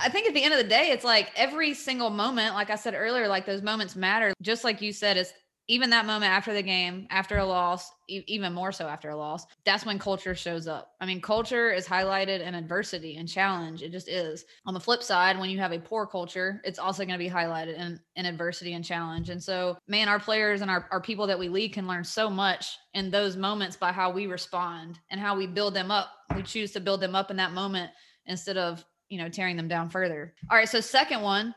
[0.00, 2.76] I think at the end of the day, it's like every single moment, like I
[2.76, 4.32] said earlier, like those moments matter.
[4.40, 5.32] Just like you said, it's
[5.70, 9.16] even that moment after the game, after a loss, e- even more so after a
[9.16, 10.94] loss, that's when culture shows up.
[11.00, 13.80] I mean, culture is highlighted in adversity and challenge.
[13.80, 14.44] It just is.
[14.66, 17.30] On the flip side, when you have a poor culture, it's also going to be
[17.30, 19.30] highlighted in, in adversity and challenge.
[19.30, 22.28] And so, man, our players and our, our people that we lead can learn so
[22.28, 26.08] much in those moments by how we respond and how we build them up.
[26.34, 27.92] We choose to build them up in that moment
[28.26, 30.34] instead of, you know, tearing them down further.
[30.50, 30.68] All right.
[30.68, 31.54] So, second one,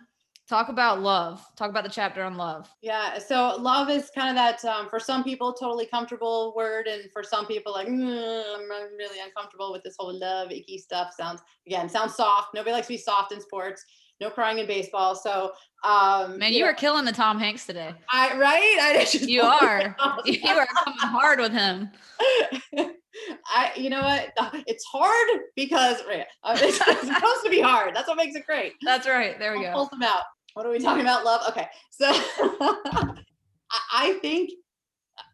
[0.47, 1.45] talk about love.
[1.55, 2.69] Talk about the chapter on love.
[2.81, 7.11] Yeah so love is kind of that um, for some people totally comfortable word and
[7.11, 11.41] for some people like mm, i'm really uncomfortable with this whole love icky stuff sounds
[11.67, 12.53] again sounds soft.
[12.53, 13.85] Nobody likes to be soft in sports
[14.21, 15.51] no crying in baseball so
[15.83, 19.27] um man you, you know, were killing the tom hanks today i right i just
[19.27, 19.95] you are
[20.25, 21.89] you are coming hard with him
[23.47, 24.33] I, you know what?
[24.65, 27.95] It's hard because uh, it's, it's, supposed to be hard.
[27.95, 28.73] That's what makes it great.
[28.83, 29.37] That's right.
[29.37, 29.73] There we go.
[29.73, 30.23] Pull them out.
[30.53, 31.25] What are we talking about?
[31.25, 31.41] Love.
[31.49, 32.11] Okay, so
[33.91, 34.51] I think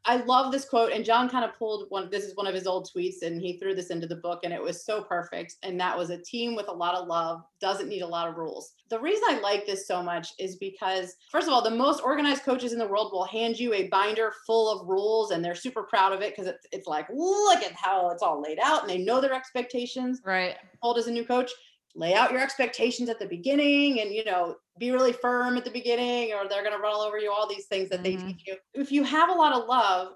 [0.09, 2.09] I love this quote, and Jon kind of pulled one.
[2.09, 4.51] This is one of his old tweets, and he threw this into the book, and
[4.51, 5.57] it was so perfect.
[5.61, 8.35] And that was a team with a lot of love doesn't need a lot of
[8.35, 8.73] rules.
[8.89, 12.41] The reason I like this so much is because, first of all, the most organized
[12.41, 15.83] coaches in the world will hand you a binder full of rules, and they're super
[15.83, 18.89] proud of it because it's, it's like, look at how it's all laid out, and
[18.89, 20.21] they know their expectations.
[20.25, 20.55] Right.
[20.81, 21.51] Told as a new coach,
[21.95, 25.71] lay out your expectations at the beginning and you know be really firm at the
[25.71, 28.19] beginning or they're going to run all over you all these things that mm-hmm.
[28.27, 30.13] they teach you if you have a lot of love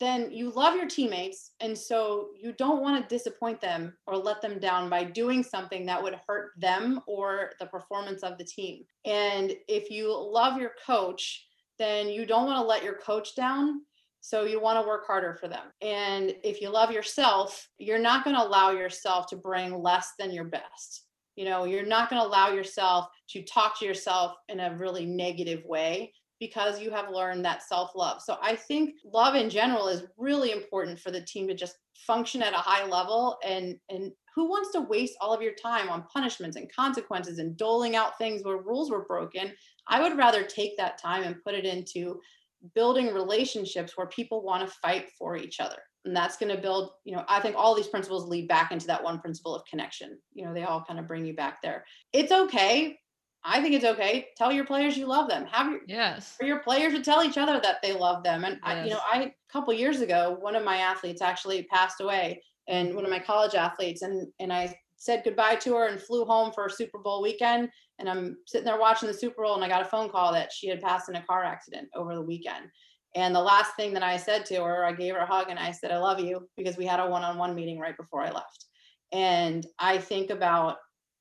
[0.00, 4.40] then you love your teammates and so you don't want to disappoint them or let
[4.40, 8.84] them down by doing something that would hurt them or the performance of the team
[9.04, 11.46] and if you love your coach
[11.78, 13.82] then you don't want to let your coach down
[14.22, 15.66] so you want to work harder for them.
[15.82, 20.30] And if you love yourself, you're not going to allow yourself to bring less than
[20.30, 21.06] your best.
[21.34, 25.04] You know, you're not going to allow yourself to talk to yourself in a really
[25.04, 28.22] negative way because you have learned that self love.
[28.22, 31.74] So I think love in general is really important for the team to just
[32.06, 35.90] function at a high level and and who wants to waste all of your time
[35.90, 39.52] on punishments and consequences and doling out things where rules were broken?
[39.88, 42.20] I would rather take that time and put it into
[42.74, 45.76] building relationships where people want to fight for each other.
[46.04, 48.88] And that's going to build you know i think all these principles lead back into
[48.88, 50.18] that one principle of connection.
[50.34, 51.84] You know they all kind of bring you back there.
[52.12, 52.98] It's okay.
[53.44, 54.28] I think it's okay.
[54.36, 55.46] Tell your players you love them.
[55.46, 56.36] Have your yes.
[56.38, 58.44] for your players to tell each other that they love them.
[58.44, 58.76] And yes.
[58.76, 62.42] I, you know i a couple years ago one of my athletes actually passed away
[62.68, 66.24] and one of my college athletes and and i said goodbye to her and flew
[66.24, 67.68] home for super bowl weekend
[68.02, 70.52] and I'm sitting there watching the Super Bowl and I got a phone call that
[70.52, 72.66] she had passed in a car accident over the weekend.
[73.14, 75.58] And the last thing that I said to her, I gave her a hug and
[75.58, 78.22] I said, I love you because we had a one on one meeting right before
[78.22, 78.66] I left.
[79.12, 80.78] And I think about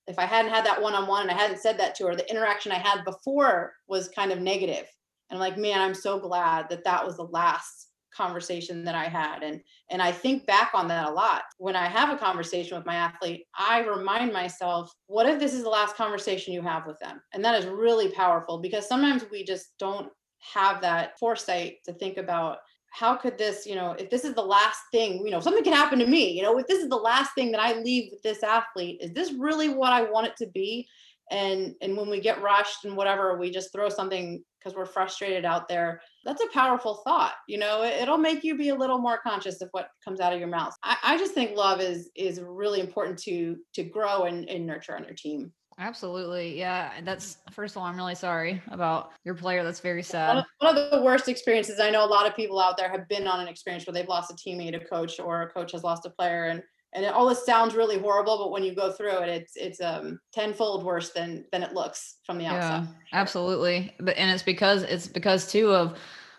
[0.07, 2.15] if I hadn't had that one on one and I hadn't said that to her,
[2.15, 4.87] the interaction I had before was kind of negative.
[5.29, 9.05] And I'm like, man, I'm so glad that that was the last conversation that I
[9.05, 9.43] had.
[9.43, 11.43] And and I think back on that a lot.
[11.57, 15.63] When I have a conversation with my athlete, I remind myself, what if this is
[15.63, 17.21] the last conversation you have with them?
[17.33, 20.09] And that is really powerful because sometimes we just don't
[20.53, 22.57] have that foresight to think about
[22.93, 25.71] how could this, you know, if this is the last thing, you know, something can
[25.71, 28.21] happen to me, you know, if this is the last thing that I leave with
[28.21, 30.87] this athlete, is this really what I want it to be?
[31.31, 35.45] and and when we get rushed and whatever we just throw something because we're frustrated
[35.45, 38.99] out there that's a powerful thought you know it, will make you be a little
[38.99, 42.09] more conscious of what comes out of your mouth I, I just think love is
[42.15, 46.59] is really important to to grow and, and nurture on your team Absolutely.
[46.59, 46.91] Yeah.
[47.03, 49.63] That's first of all, I'm really sorry about your player.
[49.63, 50.27] That's very sad.
[50.27, 51.79] One of, one of, the worst experiences.
[51.79, 54.07] I know a lot of people out there have been on an experience where they've
[54.07, 56.45] lost a teammate, a coach, or a coach has lost a player.
[56.45, 56.61] And
[56.93, 59.81] and it, all this sounds really horrible but when you go through it it's it's
[59.81, 62.83] um tenfold worse than than it looks from the outside.
[62.83, 63.93] yeah absolutely.
[63.99, 65.97] But and it's because it's because too of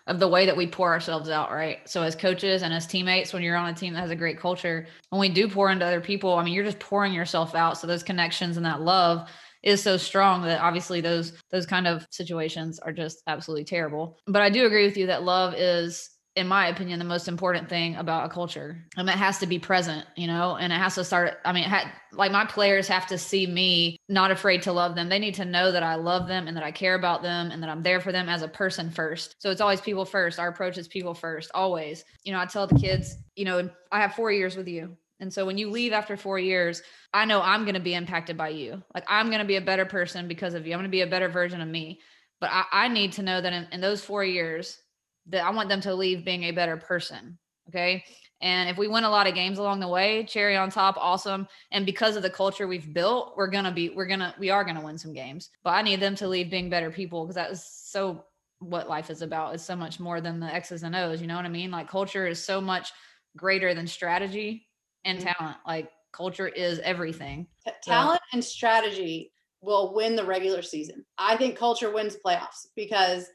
[0.08, 1.78] of the way that we pour ourselves out right?
[1.88, 4.38] So as coaches and as teammates when you're on a team that has a great
[4.38, 7.78] culture when we do pour into other people i mean you're just pouring yourself out.
[7.78, 9.28] So those connections and that love
[9.62, 14.18] is so strong that obviously those those kind of situations are just absolutely terrible.
[14.26, 17.68] But i do agree with you that love is in my opinion, the most important
[17.68, 18.82] thing about a culture.
[18.96, 21.38] And it has to be present, you know, and it has to start.
[21.44, 25.10] I mean, ha- like my players have to see me not afraid to love them.
[25.10, 27.62] They need to know that I love them and that I care about them and
[27.62, 29.36] that I'm there for them as a person first.
[29.40, 30.38] So it's always people first.
[30.38, 32.02] Our approach is people first, always.
[32.24, 34.96] You know, I tell the kids, you know, I have four years with you.
[35.20, 38.38] And so when you leave after four years, I know I'm going to be impacted
[38.38, 38.82] by you.
[38.94, 40.72] Like I'm going to be a better person because of you.
[40.72, 42.00] I'm going to be a better version of me.
[42.40, 44.78] But I, I need to know that in, in those four years,
[45.26, 47.38] that I want them to leave being a better person.
[47.68, 48.04] Okay.
[48.40, 51.46] And if we win a lot of games along the way, cherry on top, awesome.
[51.70, 54.84] And because of the culture we've built, we're gonna be, we're gonna, we are gonna
[54.84, 55.50] win some games.
[55.62, 58.24] But I need them to leave being better people because that is so
[58.58, 59.54] what life is about.
[59.54, 61.20] It's so much more than the X's and O's.
[61.20, 61.70] You know what I mean?
[61.70, 62.92] Like culture is so much
[63.36, 64.66] greater than strategy
[65.04, 65.28] and mm-hmm.
[65.28, 65.56] talent.
[65.66, 67.46] Like culture is everything.
[67.82, 68.36] Talent so.
[68.36, 71.04] and strategy will win the regular season.
[71.16, 73.26] I think culture wins playoffs because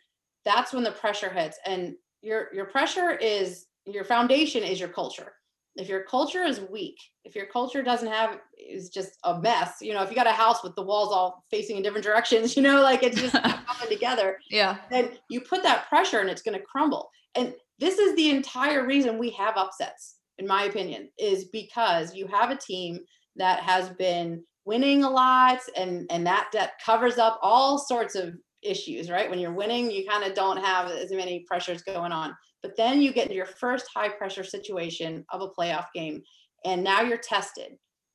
[0.48, 1.60] that's when the pressure hits.
[1.66, 5.34] And your your pressure is your foundation is your culture.
[5.76, 9.94] If your culture is weak if your culture doesn't have is just a mess you
[9.94, 12.64] know if you got a house with the walls all facing in different directions you
[12.64, 14.78] know like it's just coming together yeah.
[14.90, 17.12] then you put that pressure and it's going to crumble.
[17.36, 22.26] And this is the entire reason we have upsets in my opinion is because you
[22.28, 23.00] have a team
[23.36, 28.34] that has been winning a lot and and that that covers up all sorts of
[28.64, 29.30] issues, right?
[29.30, 32.36] When you're winning, you kind of don't have as many pressures going on.
[32.64, 36.22] But then you get into your first high pressure situation of a playoff game,
[36.66, 37.74] and now you're tested.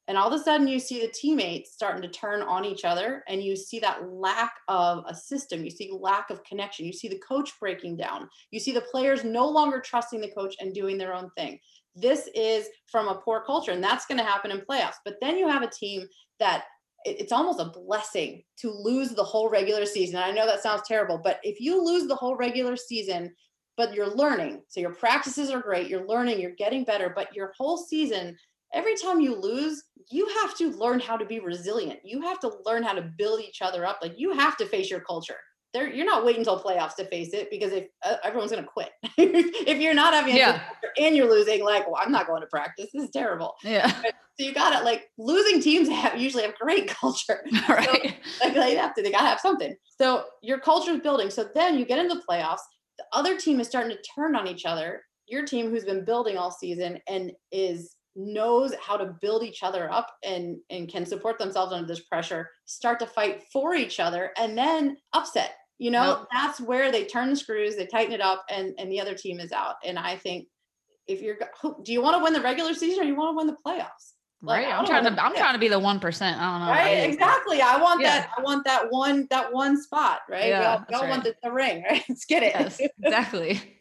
[0.08, 3.22] And all of a sudden, you see the teammates starting to turn on each other,
[3.28, 5.62] and you see that lack of a system.
[5.64, 6.84] You see lack of connection.
[6.84, 8.28] You see the coach breaking down.
[8.50, 11.58] You see the players no longer trusting the coach and doing their own thing.
[11.94, 14.96] This is from a poor culture, and that's going to happen in playoffs.
[15.04, 16.04] But then you have a team
[16.40, 16.64] that
[17.04, 20.16] it's almost a blessing to lose the whole regular season.
[20.16, 23.34] I know that sounds terrible, but if you lose the whole regular season,
[23.76, 27.52] but you're learning, so your practices are great, you're learning, you're getting better, but your
[27.56, 28.36] whole season,
[28.74, 32.00] every time you lose, you have to learn how to be resilient.
[32.04, 33.98] You have to learn how to build each other up.
[34.02, 35.38] Like you have to face your culture.
[35.72, 38.68] There, you're not waiting until playoffs to face it because if uh, everyone's going to
[38.68, 40.62] quit, if you're not having yeah.
[41.00, 42.90] and you're losing, like, well, I'm not going to practice.
[42.92, 43.54] This is terrible.
[43.64, 43.90] Yeah.
[44.38, 44.84] So you got it.
[44.84, 47.40] Like losing teams have usually have great culture.
[47.68, 48.16] Right.
[48.38, 49.74] So, like they have to, they got to have something.
[49.98, 51.30] So your culture is building.
[51.30, 52.60] So then you get into the playoffs.
[52.98, 55.02] The other team is starting to turn on each other.
[55.26, 59.90] Your team, who's been building all season and is knows how to build each other
[59.90, 64.32] up and and can support themselves under this pressure start to fight for each other
[64.36, 68.44] and then upset you know that's where they turn the screws they tighten it up
[68.48, 70.46] and and the other team is out and i think
[71.08, 71.36] if you're
[71.82, 74.12] do you want to win the regular season or you want to win the playoffs
[74.44, 74.74] like, right.
[74.74, 76.36] I'm trying to I'm trying to be the one percent.
[76.40, 76.72] I don't know.
[76.72, 77.08] Right.
[77.08, 77.60] Exactly.
[77.60, 78.22] I want yeah.
[78.22, 78.30] that.
[78.36, 80.22] I want that one that one spot.
[80.28, 80.48] Right.
[80.48, 81.10] Yeah, we all, we all right.
[81.10, 81.84] want the, the, ring.
[81.88, 82.02] Right.
[82.08, 82.52] Let's get it.
[82.58, 83.80] Yes, exactly.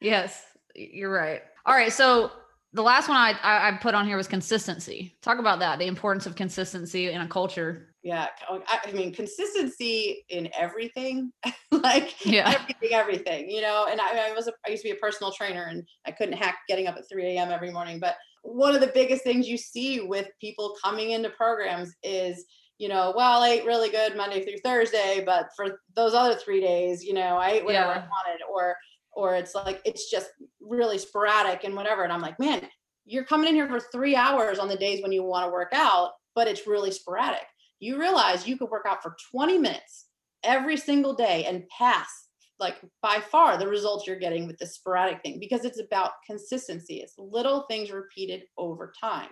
[0.00, 0.44] yes.
[0.74, 1.42] You're right.
[1.64, 1.92] All right.
[1.92, 2.32] So
[2.72, 5.16] the last one I, I put on here was consistency.
[5.22, 5.78] Talk about that.
[5.78, 7.89] The importance of consistency in a culture.
[8.02, 8.28] Yeah.
[8.48, 11.32] Oh, I mean, consistency in everything,
[11.70, 12.54] like yeah.
[12.58, 15.32] everything, everything, you know, and I, I was, a, I used to be a personal
[15.32, 17.50] trainer and I couldn't hack getting up at 3 a.m.
[17.50, 21.94] every morning, but one of the biggest things you see with people coming into programs
[22.02, 22.46] is
[22.80, 26.62] you know, well, I ate really good Monday through Thursday, but for those other three
[26.62, 27.98] days, you know, I ate whatever yeah.
[27.98, 28.74] I wanted, or
[29.12, 30.30] or it's like it's just
[30.62, 32.04] really sporadic and whatever.
[32.04, 32.66] And I'm like, man,
[33.04, 35.72] you're coming in here for three hours on the days when you want to work
[35.74, 37.44] out, but it's really sporadic.
[37.80, 40.06] You realize you could work out for 20 minutes
[40.44, 42.28] every single day and pass
[42.60, 46.96] like by far the results you're getting with the sporadic thing because it's about consistency.
[46.96, 49.30] It's little things repeated over time.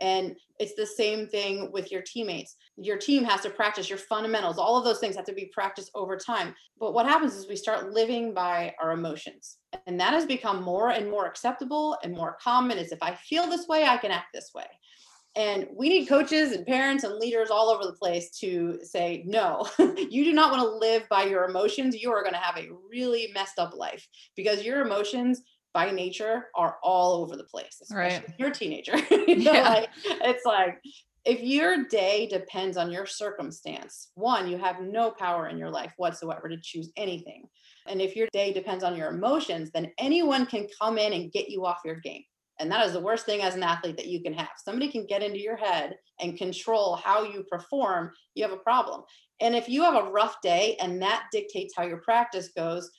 [0.00, 2.56] And it's the same thing with your teammates.
[2.78, 4.56] Your team has to practice your fundamentals.
[4.58, 6.54] All of those things have to be practiced over time.
[6.78, 9.58] But what happens is we start living by our emotions.
[9.86, 13.46] And that has become more and more acceptable and more common is if i feel
[13.46, 14.64] this way i can act this way
[15.36, 19.68] and we need coaches and parents and leaders all over the place to say, no,
[19.78, 21.94] you do not want to live by your emotions.
[21.94, 26.48] You are going to have a really messed up life because your emotions by nature
[26.56, 28.28] are all over the place, especially right.
[28.28, 28.96] if you're a teenager.
[29.10, 29.68] you know, yeah.
[29.68, 30.80] like, it's like
[31.24, 35.92] if your day depends on your circumstance, one, you have no power in your life
[35.96, 37.44] whatsoever to choose anything.
[37.86, 41.48] And if your day depends on your emotions, then anyone can come in and get
[41.48, 42.24] you off your game.
[42.60, 44.50] And that is the worst thing as an athlete that you can have.
[44.62, 49.02] Somebody can get into your head and control how you perform, you have a problem.
[49.40, 52.90] And if you have a rough day and that dictates how your practice goes,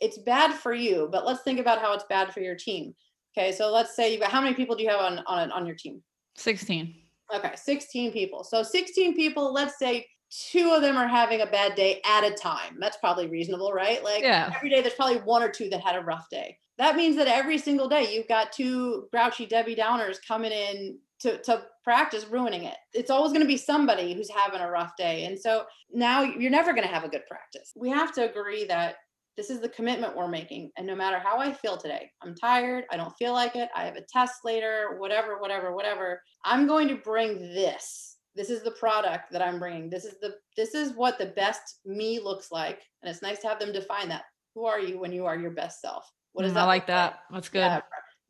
[0.00, 1.08] it's bad for you.
[1.12, 2.94] But let's think about how it's bad for your team.
[3.36, 5.66] Okay, so let's say you've got how many people do you have on on, on
[5.66, 6.02] your team?
[6.36, 6.94] 16.
[7.34, 8.44] Okay, 16 people.
[8.44, 10.06] So 16 people, let's say
[10.50, 12.76] two of them are having a bad day at a time.
[12.80, 14.02] That's probably reasonable, right?
[14.02, 14.52] Like yeah.
[14.54, 17.28] every day there's probably one or two that had a rough day that means that
[17.28, 22.64] every single day you've got two grouchy Debbie Downers coming in to, to practice ruining
[22.64, 22.76] it.
[22.92, 25.24] It's always going to be somebody who's having a rough day.
[25.24, 27.72] And so now you're never going to have a good practice.
[27.76, 28.96] We have to agree that
[29.36, 30.70] this is the commitment we're making.
[30.76, 33.84] And no matter how I feel today, I'm tired, I don't feel like it, I
[33.84, 38.13] have a test later, whatever, whatever, whatever, I'm going to bring this.
[38.36, 39.88] This is the product that I'm bringing.
[39.88, 42.82] This is the this is what the best me looks like.
[43.02, 44.24] And it's nice to have them define that.
[44.54, 46.10] Who are you when you are your best self?
[46.32, 46.62] What is mm, that?
[46.62, 47.20] I like that.
[47.30, 47.60] That's good.
[47.60, 47.80] Yeah.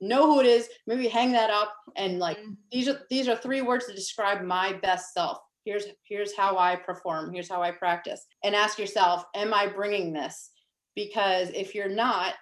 [0.01, 0.69] Know who it is.
[0.87, 2.57] Maybe hang that up and like mm.
[2.71, 5.39] these are these are three words to describe my best self.
[5.65, 7.33] Here's here's how I perform.
[7.33, 8.27] Here's how I practice.
[8.43, 10.51] And ask yourself, am I bringing this?
[10.95, 12.35] Because if you're not,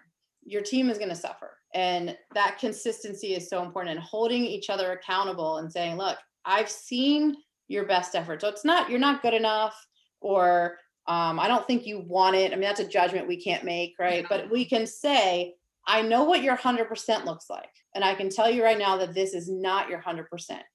[0.45, 1.57] your team is going to suffer.
[1.75, 6.69] And that consistency is so important and holding each other accountable and saying, look, I've
[6.69, 7.37] seen
[7.73, 8.41] your best effort.
[8.41, 9.75] So it's not you're not good enough
[10.21, 12.53] or um, I don't think you want it.
[12.53, 14.25] I mean, that's a judgment we can't make, right?
[14.29, 15.55] But we can say,
[15.87, 17.71] I know what your 100% looks like.
[17.95, 20.27] And I can tell you right now that this is not your 100%.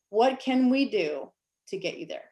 [0.10, 1.32] What can we do
[1.70, 2.26] to get you there?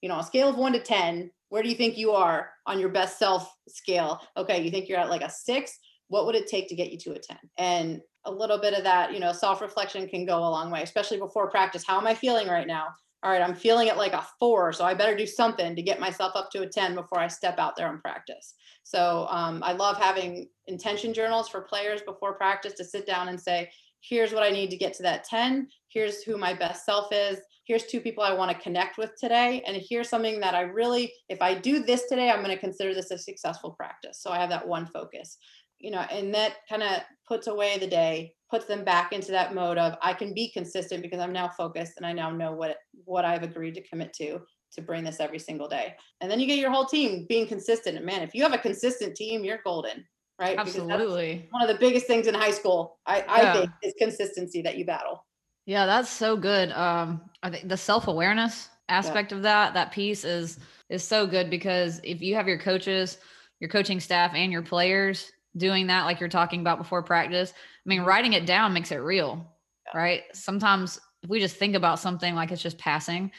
[0.00, 2.80] You know, a scale of one to 10, where do you think you are on
[2.80, 4.20] your best self scale?
[4.36, 5.78] Okay, you think you're at like a six.
[6.08, 7.36] What would it take to get you to a 10?
[7.58, 10.82] And a little bit of that, you know, self reflection can go a long way,
[10.82, 11.84] especially before practice.
[11.86, 12.88] How am I feeling right now?
[13.22, 16.00] All right, I'm feeling it like a four, so I better do something to get
[16.00, 18.54] myself up to a 10 before I step out there and practice.
[18.82, 23.40] So um, I love having intention journals for players before practice to sit down and
[23.40, 23.70] say,
[24.00, 25.68] here's what I need to get to that 10.
[25.88, 27.38] Here's who my best self is.
[27.64, 29.62] Here's two people I want to connect with today.
[29.66, 32.92] And here's something that I really, if I do this today, I'm going to consider
[32.92, 34.20] this a successful practice.
[34.20, 35.38] So I have that one focus,
[35.78, 39.54] you know, and that kind of puts away the day, puts them back into that
[39.54, 42.76] mode of I can be consistent because I'm now focused and I now know what
[43.04, 44.40] what I've agreed to commit to
[44.74, 45.94] to bring this every single day.
[46.20, 47.96] And then you get your whole team being consistent.
[47.96, 50.04] And man, if you have a consistent team, you're golden
[50.42, 50.58] right?
[50.58, 51.46] Absolutely.
[51.50, 53.52] One of the biggest things in high school, I, I yeah.
[53.52, 55.24] think, is consistency that you battle.
[55.66, 56.72] Yeah, that's so good.
[56.72, 59.36] Um, I think the self awareness aspect yeah.
[59.36, 63.18] of that, that piece is is so good because if you have your coaches,
[63.60, 67.88] your coaching staff, and your players doing that, like you're talking about before practice, I
[67.88, 68.08] mean, mm-hmm.
[68.08, 69.46] writing it down makes it real,
[69.86, 69.98] yeah.
[69.98, 70.22] right?
[70.32, 73.30] Sometimes if we just think about something like it's just passing,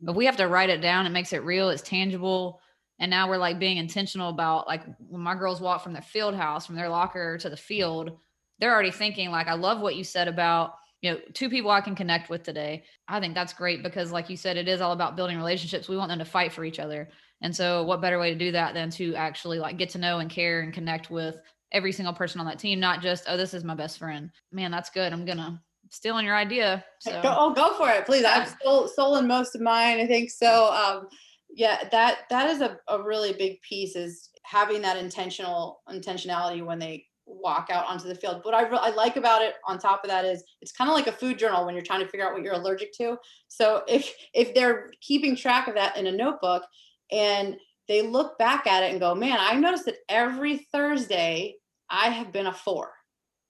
[0.00, 0.18] but mm-hmm.
[0.18, 1.06] we have to write it down.
[1.06, 1.70] It makes it real.
[1.70, 2.60] It's tangible
[3.02, 6.34] and now we're like being intentional about like when my girls walk from their field
[6.34, 8.16] house from their locker to the field
[8.58, 11.80] they're already thinking like i love what you said about you know two people i
[11.80, 14.92] can connect with today i think that's great because like you said it is all
[14.92, 17.08] about building relationships we want them to fight for each other
[17.42, 20.20] and so what better way to do that than to actually like get to know
[20.20, 21.36] and care and connect with
[21.72, 24.30] every single person on that team not just oh this is my best friend.
[24.50, 25.12] Man that's good.
[25.12, 25.60] I'm gonna
[25.90, 27.20] stealing your idea so.
[27.22, 28.24] go, oh go for it please.
[28.24, 31.06] I've stole, stolen most of mine i think so um
[31.50, 36.78] yeah that that is a, a really big piece is having that intentional intentionality when
[36.78, 38.40] they walk out onto the field.
[38.42, 41.06] What I, I like about it on top of that is it's kind of like
[41.06, 43.16] a food journal when you're trying to figure out what you're allergic to.
[43.48, 46.64] So if if they're keeping track of that in a notebook
[47.10, 47.56] and
[47.88, 51.54] they look back at it and go man i noticed that every thursday
[51.92, 52.92] i have been a four.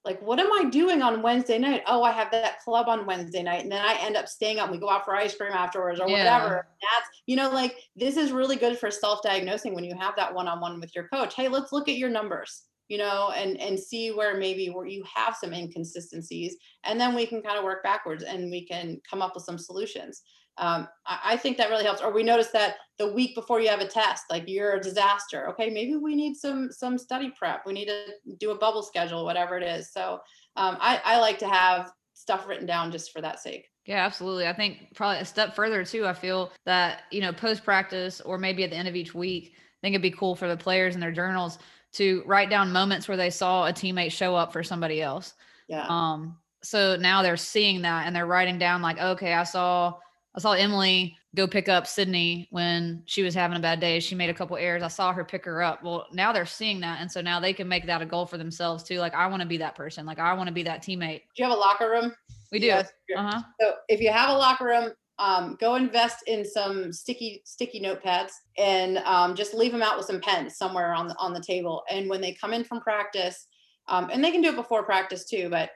[0.04, 1.82] Like what am i doing on wednesday night?
[1.86, 4.64] Oh i have that club on wednesday night and then i end up staying up
[4.64, 6.18] and we go out for ice cream afterwards or yeah.
[6.18, 6.66] whatever.
[6.82, 10.80] That's you know like this is really good for self-diagnosing when you have that one-on-one
[10.80, 11.34] with your coach.
[11.34, 15.02] Hey let's look at your numbers you know and and see where maybe where you
[15.14, 19.22] have some inconsistencies and then we can kind of work backwards and we can come
[19.22, 20.22] up with some solutions
[20.58, 22.02] um, I, I, think that really helps.
[22.02, 25.48] Or we notice that the week before you have a test, like you're a disaster.
[25.50, 27.64] Okay, maybe we need some some study prep.
[27.66, 28.06] We need to
[28.38, 29.92] do a bubble schedule, whatever it is.
[29.92, 30.20] So
[30.56, 33.68] um, I, I like to have stuff written down just for that sake.
[33.86, 34.46] Yeah, absolutely.
[34.46, 36.06] I think probably a step further too.
[36.06, 39.52] I feel that you know post practice or maybe at the end of each week,
[39.54, 41.58] I think it'd be cool for the players in their journals
[41.94, 45.34] to write down moments where they saw a teammate show up for somebody else.
[45.66, 45.86] Yeah.
[45.88, 46.36] Um.
[46.62, 49.94] So now they're seeing that and they're writing down like, okay, I saw
[50.34, 54.00] I saw Emily go pick up Sydney when she was having a bad day.
[54.00, 54.82] She made a couple errors.
[54.82, 55.82] I saw her pick her up.
[55.82, 57.00] Well, now they're seeing that.
[57.00, 58.98] And so now they can make that a goal for themselves too.
[58.98, 60.06] Like, I want to be that person.
[60.06, 61.22] Like, I want to be that teammate.
[61.36, 62.14] Do you have a locker room?
[62.50, 62.66] We do.
[62.66, 62.92] Yes.
[63.16, 63.42] Uh-huh.
[63.60, 68.30] So if you have a locker room, um, go invest in some sticky sticky notepads
[68.58, 71.82] and um, just leave them out with some pens somewhere on the on the table.
[71.90, 73.46] And when they come in from practice,
[73.88, 75.70] um, and they can do it before practice too, but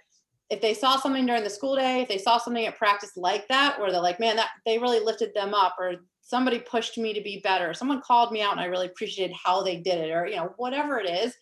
[0.51, 3.49] if they saw something during the school day, if they saw something at practice like
[3.49, 7.13] that, where they're like, man, that they really lifted them up, or somebody pushed me
[7.13, 10.13] to be better, someone called me out and I really appreciated how they did it,
[10.13, 11.35] or you know, whatever it is,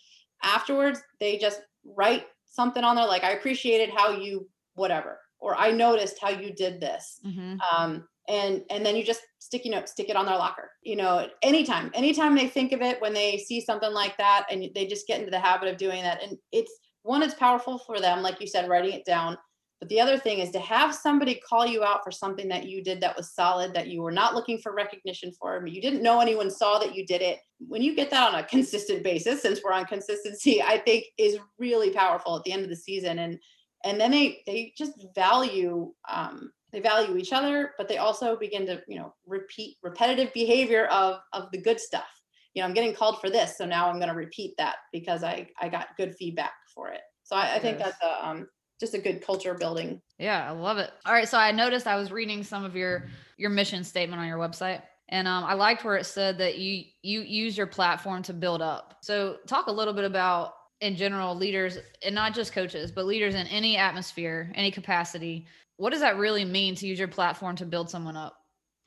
[0.42, 5.70] afterwards they just write something on there like, I appreciated how you whatever, or I
[5.70, 7.20] noticed how you did this.
[7.24, 7.56] Mm-hmm.
[7.60, 11.28] Um, and and then you just sticky note stick it on their locker you know
[11.42, 15.06] anytime anytime they think of it when they see something like that and they just
[15.06, 16.72] get into the habit of doing that and it's
[17.04, 19.36] one, it's powerful for them, like you said, writing it down.
[19.78, 22.82] But the other thing is to have somebody call you out for something that you
[22.82, 25.66] did that was solid, that you were not looking for recognition for.
[25.66, 27.40] You didn't know anyone saw that you did it.
[27.58, 31.38] When you get that on a consistent basis, since we're on consistency, I think is
[31.58, 33.18] really powerful at the end of the season.
[33.18, 33.38] And
[33.84, 38.64] and then they they just value um, they value each other, but they also begin
[38.66, 42.08] to you know repeat repetitive behavior of of the good stuff.
[42.54, 45.22] You know, I'm getting called for this, so now I'm going to repeat that because
[45.22, 47.00] I I got good feedback for it.
[47.22, 48.48] So I, I think that's a, um,
[48.80, 50.00] just a good culture building.
[50.18, 50.90] Yeah, I love it.
[51.06, 54.28] All right, so I noticed I was reading some of your your mission statement on
[54.28, 58.22] your website, and um, I liked where it said that you you use your platform
[58.24, 58.98] to build up.
[59.02, 63.34] So talk a little bit about in general leaders and not just coaches, but leaders
[63.34, 65.46] in any atmosphere, any capacity.
[65.76, 68.36] What does that really mean to use your platform to build someone up?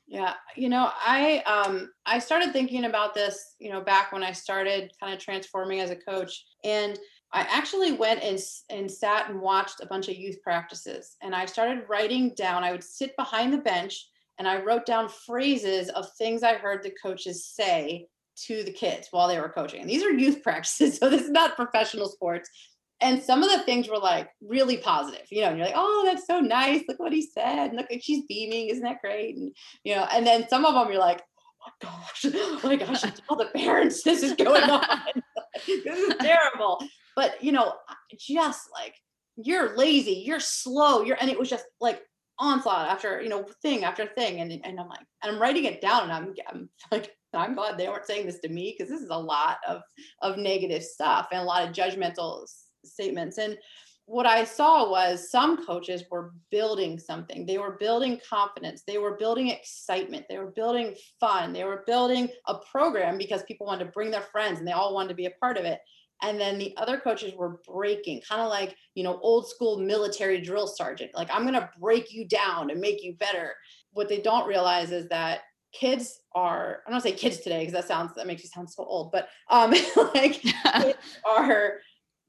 [0.06, 4.32] Yeah, you know, I um I started thinking about this, you know, back when I
[4.32, 6.98] started kind of transforming as a coach and
[7.32, 8.38] I actually went and,
[8.70, 12.64] and sat and watched a bunch of youth practices and I started writing down.
[12.64, 14.08] I would sit behind the bench
[14.38, 18.06] and I wrote down phrases of things I heard the coaches say
[18.46, 19.80] to the kids while they were coaching.
[19.80, 22.48] And these are youth practices, so this is not professional sports.
[23.00, 26.02] And some of the things were like really positive, you know, and you're like, oh,
[26.04, 26.82] that's so nice.
[26.88, 27.72] Look what he said.
[27.72, 28.68] Look, she's beaming.
[28.68, 29.36] Isn't that great?
[29.36, 29.54] And,
[29.84, 31.22] you know, and then some of them you're like,
[31.64, 34.82] oh my gosh, oh my gosh, tell the parents this is going on.
[35.66, 36.82] this is terrible
[37.18, 37.74] but you know
[38.16, 38.94] just like
[39.40, 42.02] you're lazy, you're slow, you're and it was just like
[42.38, 45.80] onslaught after you know thing after thing and, and i'm like and i'm writing it
[45.80, 49.02] down and i'm, I'm like i'm glad they weren't saying this to me because this
[49.02, 49.82] is a lot of
[50.22, 52.46] of negative stuff and a lot of judgmental
[52.84, 53.58] statements and
[54.06, 59.16] what i saw was some coaches were building something they were building confidence they were
[59.16, 63.90] building excitement they were building fun they were building a program because people wanted to
[63.90, 65.80] bring their friends and they all wanted to be a part of it
[66.22, 70.40] and then the other coaches were breaking kind of like you know old school military
[70.40, 73.54] drill sergeant like i'm going to break you down and make you better.
[73.92, 75.40] What they don't realize is that
[75.72, 78.84] kids are i don't say kids today because that sounds that makes you sound so
[78.84, 79.70] old but um
[80.14, 80.40] like
[80.80, 81.74] kids are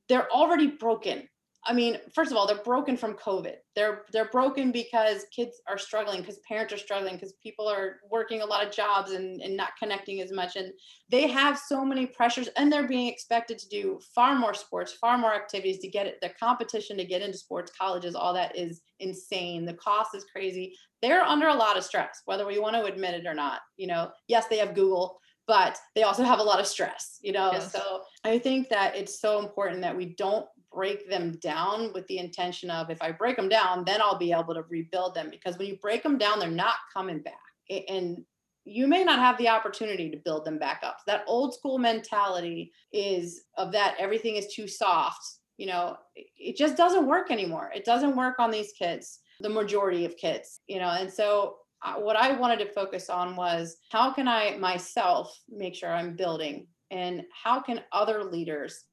[0.07, 1.27] they're already broken
[1.65, 3.55] I mean, first of all, they're broken from COVID.
[3.75, 8.41] They're they're broken because kids are struggling, because parents are struggling, because people are working
[8.41, 10.55] a lot of jobs and, and not connecting as much.
[10.55, 10.71] And
[11.09, 15.17] they have so many pressures and they're being expected to do far more sports, far
[15.17, 16.19] more activities to get it.
[16.21, 19.65] The competition to get into sports, colleges, all that is insane.
[19.65, 20.75] The cost is crazy.
[21.01, 23.61] They're under a lot of stress, whether we want to admit it or not.
[23.77, 27.31] You know, yes, they have Google, but they also have a lot of stress, you
[27.31, 27.51] know.
[27.51, 27.71] Yes.
[27.71, 32.17] So I think that it's so important that we don't break them down with the
[32.17, 35.29] intention of if I break them down, then I'll be able to rebuild them.
[35.29, 37.33] Because when you break them down, they're not coming back.
[37.87, 38.23] And
[38.65, 40.99] you may not have the opportunity to build them back up.
[41.07, 45.23] That old school mentality is of that everything is too soft.
[45.57, 47.71] You know, it just doesn't work anymore.
[47.75, 50.89] It doesn't work on these kids, the majority of kids, you know.
[50.89, 55.75] And so, uh, what I wanted to focus on was how can I myself make
[55.75, 58.83] sure I'm building and how can other leaders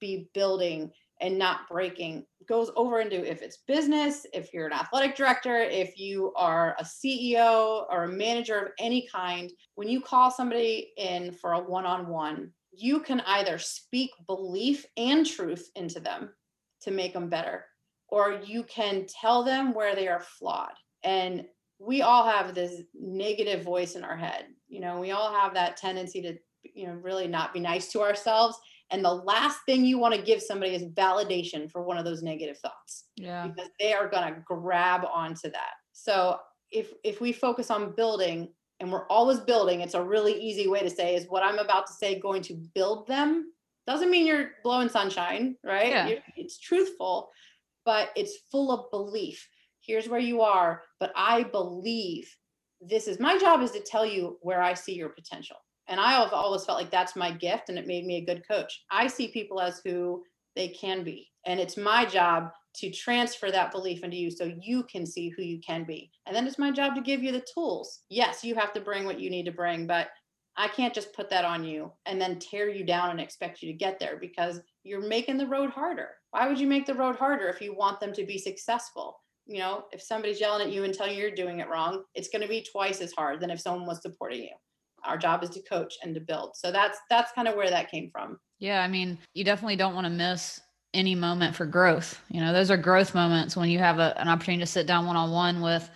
[0.00, 0.90] be building
[1.22, 5.98] and not breaking goes over into if it's business, if you're an athletic director, if
[5.98, 11.32] you are a CEO or a manager of any kind, when you call somebody in
[11.32, 16.30] for a one on one, you can either speak belief and truth into them
[16.80, 17.66] to make them better,
[18.08, 20.72] or you can tell them where they are flawed.
[21.04, 21.46] And
[21.78, 24.46] we all have this negative voice in our head.
[24.68, 26.34] You know, we all have that tendency to,
[26.74, 28.58] you know, really not be nice to ourselves
[28.92, 32.22] and the last thing you want to give somebody is validation for one of those
[32.22, 33.04] negative thoughts.
[33.16, 33.48] Yeah.
[33.48, 35.72] Because they are going to grab onto that.
[35.92, 36.38] So
[36.70, 38.48] if if we focus on building
[38.80, 41.86] and we're always building, it's a really easy way to say is what I'm about
[41.86, 43.52] to say going to build them.
[43.86, 45.88] Doesn't mean you're blowing sunshine, right?
[45.88, 46.18] Yeah.
[46.36, 47.30] It's truthful,
[47.84, 49.48] but it's full of belief.
[49.80, 52.32] Here's where you are, but I believe
[52.80, 55.56] this is my job is to tell you where I see your potential
[55.88, 58.46] and I have always felt like that's my gift and it made me a good
[58.46, 58.84] coach.
[58.90, 60.22] I see people as who
[60.54, 61.28] they can be.
[61.46, 65.42] And it's my job to transfer that belief into you so you can see who
[65.42, 66.10] you can be.
[66.26, 68.00] And then it's my job to give you the tools.
[68.08, 70.08] Yes, you have to bring what you need to bring, but
[70.56, 73.72] I can't just put that on you and then tear you down and expect you
[73.72, 76.10] to get there because you're making the road harder.
[76.30, 79.18] Why would you make the road harder if you want them to be successful?
[79.46, 82.28] You know, if somebody's yelling at you and telling you you're doing it wrong, it's
[82.28, 84.54] going to be twice as hard than if someone was supporting you
[85.04, 86.56] our job is to coach and to build.
[86.56, 88.38] So that's that's kind of where that came from.
[88.58, 90.60] Yeah i mean you definitely don't want to miss
[90.94, 92.20] any moment for growth.
[92.28, 95.06] You know those are growth moments when you have a, an opportunity to sit down
[95.06, 95.88] one-on-one with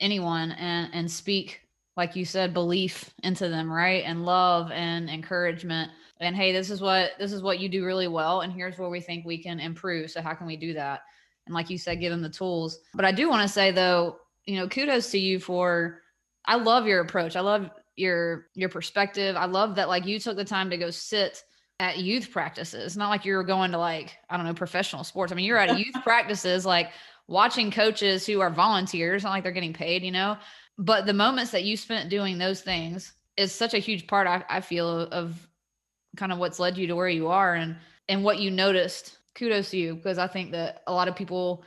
[0.00, 1.60] anyone and and speak
[1.96, 4.04] like you said belief into them right?
[4.04, 5.90] And love and encouragement.
[6.20, 8.90] And hey this is what this is what you do really well and here's where
[8.90, 10.10] we think we can improve.
[10.10, 11.02] So how can we do that?
[11.46, 12.80] And like you said give them the tools.
[12.94, 16.02] But i do want to say though you know kudos to you for
[16.46, 17.36] i love your approach.
[17.36, 19.36] I love your your perspective.
[19.36, 21.42] I love that like you took the time to go sit
[21.80, 22.96] at youth practices.
[22.96, 25.32] Not like you were going to like, I don't know, professional sports.
[25.32, 26.90] I mean, you're at youth practices like
[27.26, 30.36] watching coaches who are volunteers, not like they're getting paid, you know.
[30.78, 34.44] But the moments that you spent doing those things is such a huge part I,
[34.48, 35.48] I feel of
[36.16, 37.76] kind of what's led you to where you are and
[38.08, 39.18] and what you noticed.
[39.34, 41.64] Kudos to you because I think that a lot of people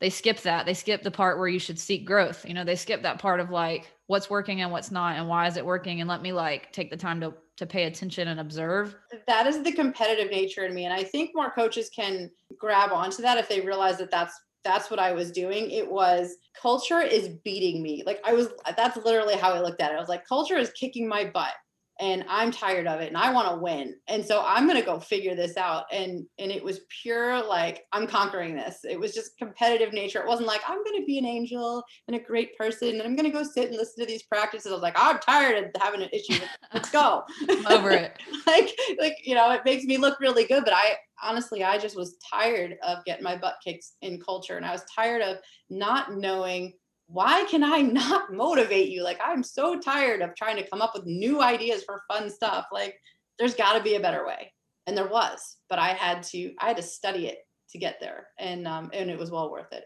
[0.00, 0.64] they skip that.
[0.64, 2.46] They skip the part where you should seek growth.
[2.46, 5.46] You know, they skip that part of like what's working and what's not and why
[5.46, 8.40] is it working and let me like take the time to to pay attention and
[8.40, 8.96] observe.
[9.28, 13.22] That is the competitive nature in me and I think more coaches can grab onto
[13.22, 14.34] that if they realize that that's
[14.64, 15.70] that's what I was doing.
[15.70, 18.02] It was culture is beating me.
[18.04, 19.94] Like I was that's literally how I looked at it.
[19.94, 21.54] I was like culture is kicking my butt
[22.00, 23.94] and I'm tired of it and I want to win.
[24.08, 25.84] And so I'm going to go figure this out.
[25.92, 28.80] And and it was pure like I'm conquering this.
[28.88, 30.20] It was just competitive nature.
[30.20, 33.16] It wasn't like I'm going to be an angel and a great person and I'm
[33.16, 34.72] going to go sit and listen to these practices.
[34.72, 36.40] I was like, I'm tired of having an issue.
[36.72, 37.22] Let's go.
[37.70, 38.18] Over it.
[38.46, 41.96] like like you know, it makes me look really good, but I honestly I just
[41.96, 45.36] was tired of getting my butt kicked in culture and I was tired of
[45.68, 46.72] not knowing
[47.12, 49.02] why can I not motivate you?
[49.02, 52.66] Like, I'm so tired of trying to come up with new ideas for fun stuff.
[52.72, 52.96] Like,
[53.38, 54.52] there's got to be a better way.
[54.86, 57.38] And there was, but I had to, I had to study it
[57.70, 59.84] to get there, and um, and it was well worth it.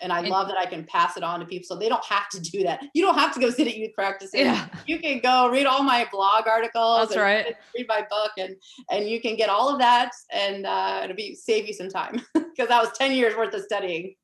[0.00, 2.04] And I And- love that I can pass it on to people, so they don't
[2.04, 2.82] have to do that.
[2.94, 4.30] You don't have to go sit at youth practice.
[4.32, 4.66] Yeah.
[4.86, 7.00] You can go read all my blog articles.
[7.00, 7.54] That's and right.
[7.76, 8.56] Read my book, and
[8.90, 12.22] and you can get all of that, and uh, it'll be save you some time
[12.34, 14.14] because that was ten years worth of studying.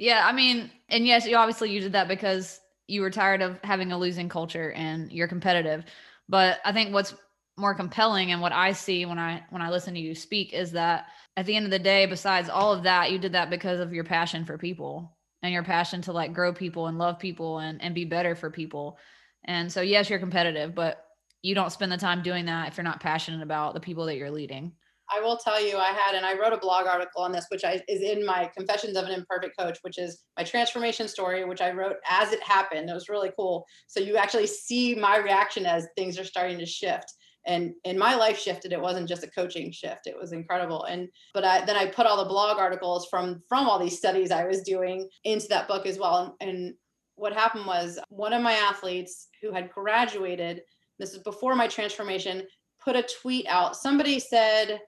[0.00, 3.58] Yeah, I mean, and yes, you obviously you did that because you were tired of
[3.62, 5.84] having a losing culture and you're competitive.
[6.26, 7.14] But I think what's
[7.58, 10.72] more compelling and what I see when I when I listen to you speak is
[10.72, 13.78] that at the end of the day, besides all of that, you did that because
[13.78, 17.58] of your passion for people and your passion to like grow people and love people
[17.58, 18.96] and and be better for people.
[19.44, 21.04] And so yes, you're competitive, but
[21.42, 24.16] you don't spend the time doing that if you're not passionate about the people that
[24.16, 24.72] you're leading.
[25.12, 27.64] I will tell you, I had, and I wrote a blog article on this, which
[27.64, 31.60] I, is in my Confessions of an Imperfect Coach, which is my transformation story, which
[31.60, 32.88] I wrote as it happened.
[32.88, 33.66] It was really cool.
[33.86, 37.12] So you actually see my reaction as things are starting to shift.
[37.46, 38.72] And and my life shifted.
[38.72, 40.06] It wasn't just a coaching shift.
[40.06, 40.84] It was incredible.
[40.84, 44.30] And but I then I put all the blog articles from from all these studies
[44.30, 46.36] I was doing into that book as well.
[46.40, 46.74] And, and
[47.14, 50.60] what happened was one of my athletes who had graduated.
[50.98, 52.46] This is before my transformation.
[52.84, 53.74] Put a tweet out.
[53.74, 54.78] Somebody said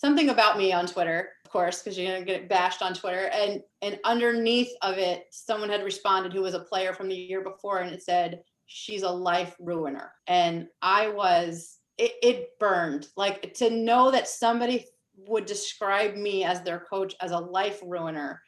[0.00, 3.26] something about me on Twitter, of course, because you're gonna get bashed on Twitter.
[3.28, 7.42] And and underneath of it, someone had responded who was a player from the year
[7.42, 13.52] before, and it said, "She's a life ruiner." And I was it, it burned like
[13.54, 14.86] to know that somebody
[15.16, 18.42] would describe me as their coach as a life ruiner.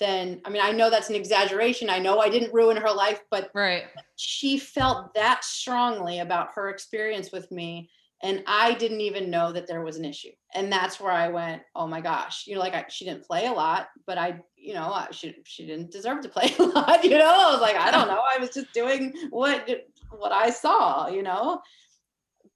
[0.00, 1.90] Then I mean, I know that's an exaggeration.
[1.90, 3.84] I know I didn't ruin her life, but Right.
[4.16, 7.90] she felt that strongly about her experience with me
[8.22, 11.62] and i didn't even know that there was an issue and that's where i went
[11.74, 14.74] oh my gosh you know like I, she didn't play a lot but i you
[14.74, 17.76] know I, she, she didn't deserve to play a lot you know i was like
[17.76, 19.68] i don't know i was just doing what
[20.10, 21.60] what i saw you know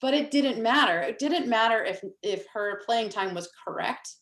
[0.00, 4.16] but it didn't matter it didn't matter if if her playing time was correct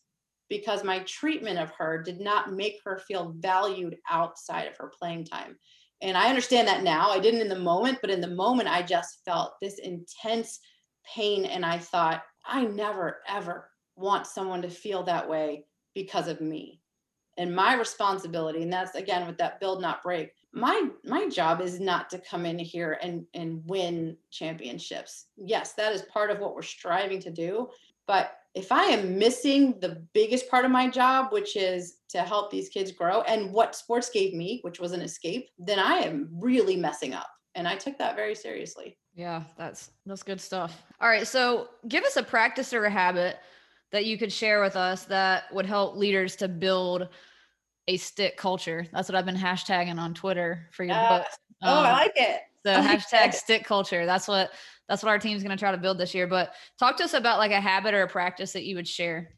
[0.49, 5.23] because my treatment of her did not make her feel valued outside of her playing
[5.25, 5.55] time
[6.01, 7.11] and I understand that now.
[7.11, 10.59] I didn't in the moment, but in the moment, I just felt this intense
[11.05, 11.45] pain.
[11.45, 16.81] And I thought, I never, ever want someone to feel that way because of me.
[17.37, 20.31] And my responsibility, and that's again with that build, not break.
[20.53, 25.27] My my job is not to come in here and and win championships.
[25.37, 27.69] Yes, that is part of what we're striving to do.
[28.05, 32.51] But if I am missing the biggest part of my job, which is to help
[32.51, 36.27] these kids grow and what sports gave me, which was an escape, then I am
[36.33, 37.29] really messing up.
[37.55, 38.97] And I took that very seriously.
[39.13, 40.81] Yeah, that's that's good stuff.
[41.01, 43.37] All right, so give us a practice or a habit
[43.91, 47.09] that you could share with us that would help leaders to build
[47.87, 48.87] a stick culture.
[48.93, 51.17] That's what I've been hashtagging on Twitter for your Yeah.
[51.17, 51.27] book.
[51.63, 52.41] oh, I Um, like it.
[52.63, 53.33] the like hashtag it.
[53.33, 54.05] stick culture.
[54.05, 54.51] That's what
[54.87, 56.27] that's what our team's going to try to build this year.
[56.27, 59.33] But talk to us about like a habit or a practice that you would share.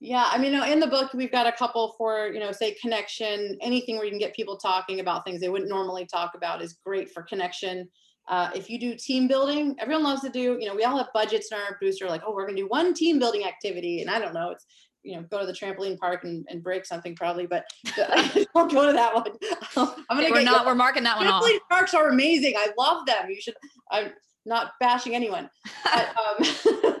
[0.00, 3.56] Yeah, I mean, in the book, we've got a couple for, you know, say connection,
[3.62, 6.74] anything where you can get people talking about things they wouldn't normally talk about is
[6.84, 7.88] great for connection.
[8.28, 11.08] Uh, if you do team building, everyone loves to do, you know, we all have
[11.14, 14.00] budgets in our booster, like, oh, we're going to do one team building activity.
[14.00, 14.66] And I don't know, it's,
[15.04, 17.64] you know, go to the trampoline park and, and break something probably, but
[17.96, 19.32] don't go to that one.
[19.76, 21.44] I'm going to We're get not we're marking that one off.
[21.44, 22.54] trampoline parks are amazing.
[22.56, 23.30] I love them.
[23.30, 23.54] You should,
[23.92, 24.10] I'm
[24.46, 25.50] not bashing anyone.
[25.84, 26.36] But, um,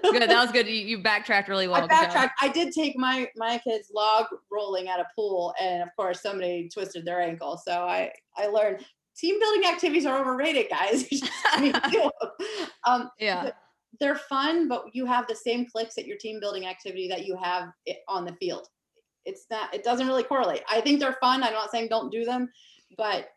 [0.02, 0.22] good.
[0.28, 0.66] That was good.
[0.66, 1.84] You, you backtracked really well.
[1.84, 2.38] I backtracked.
[2.42, 6.68] I did take my my kids log rolling at a pool, and of course somebody
[6.72, 7.60] twisted their ankle.
[7.64, 8.84] So I I learned
[9.18, 11.06] team building activities are overrated, guys.
[11.10, 12.68] You just need to do 'em.
[12.84, 13.50] um, Yeah.
[14.00, 17.36] they're fun, but you have the same clicks at your team building activity that you
[17.42, 18.66] have it on the field.
[19.24, 19.74] It's not.
[19.74, 20.62] It doesn't really correlate.
[20.70, 21.42] I think they're fun.
[21.42, 22.48] I'm not saying don't do them,
[22.96, 23.28] but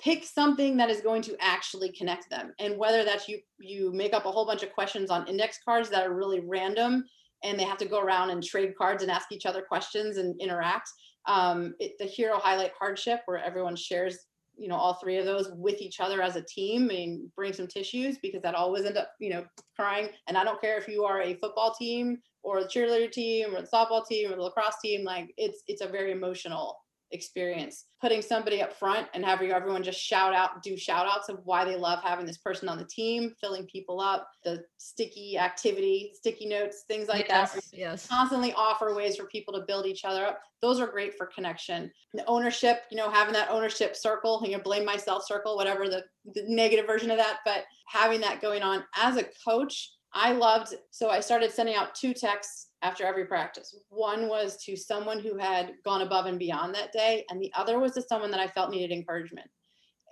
[0.00, 4.14] pick something that is going to actually connect them and whether that's you you make
[4.14, 7.04] up a whole bunch of questions on index cards that are really random
[7.44, 10.40] and they have to go around and trade cards and ask each other questions and
[10.40, 10.88] interact
[11.26, 14.16] um, it, the hero highlight hardship where everyone shares
[14.60, 17.66] you know all three of those with each other as a team and bring some
[17.66, 19.44] tissues because that always end up you know
[19.74, 20.10] crying.
[20.28, 23.62] And i don't care if you are a football team or the cheerleader team or
[23.62, 26.76] the softball team or the lacrosse team like it's it's a very emotional
[27.12, 31.38] experience putting somebody up front and having everyone just shout out do shout outs of
[31.44, 36.12] why they love having this person on the team filling people up the sticky activity
[36.14, 37.50] sticky notes things like that.
[37.54, 38.06] Yes, yes.
[38.06, 40.40] constantly offer ways for people to build each other up.
[40.62, 41.90] Those are great for connection.
[42.14, 46.04] The ownership you know having that ownership circle you know blame myself circle whatever the,
[46.34, 48.84] the negative version of that but having that going on.
[48.96, 53.74] As a coach i loved so i started sending out two texts after every practice.
[53.90, 57.78] One was to someone who had gone above and beyond that day and the other
[57.78, 59.48] was to someone that i felt needed encouragement.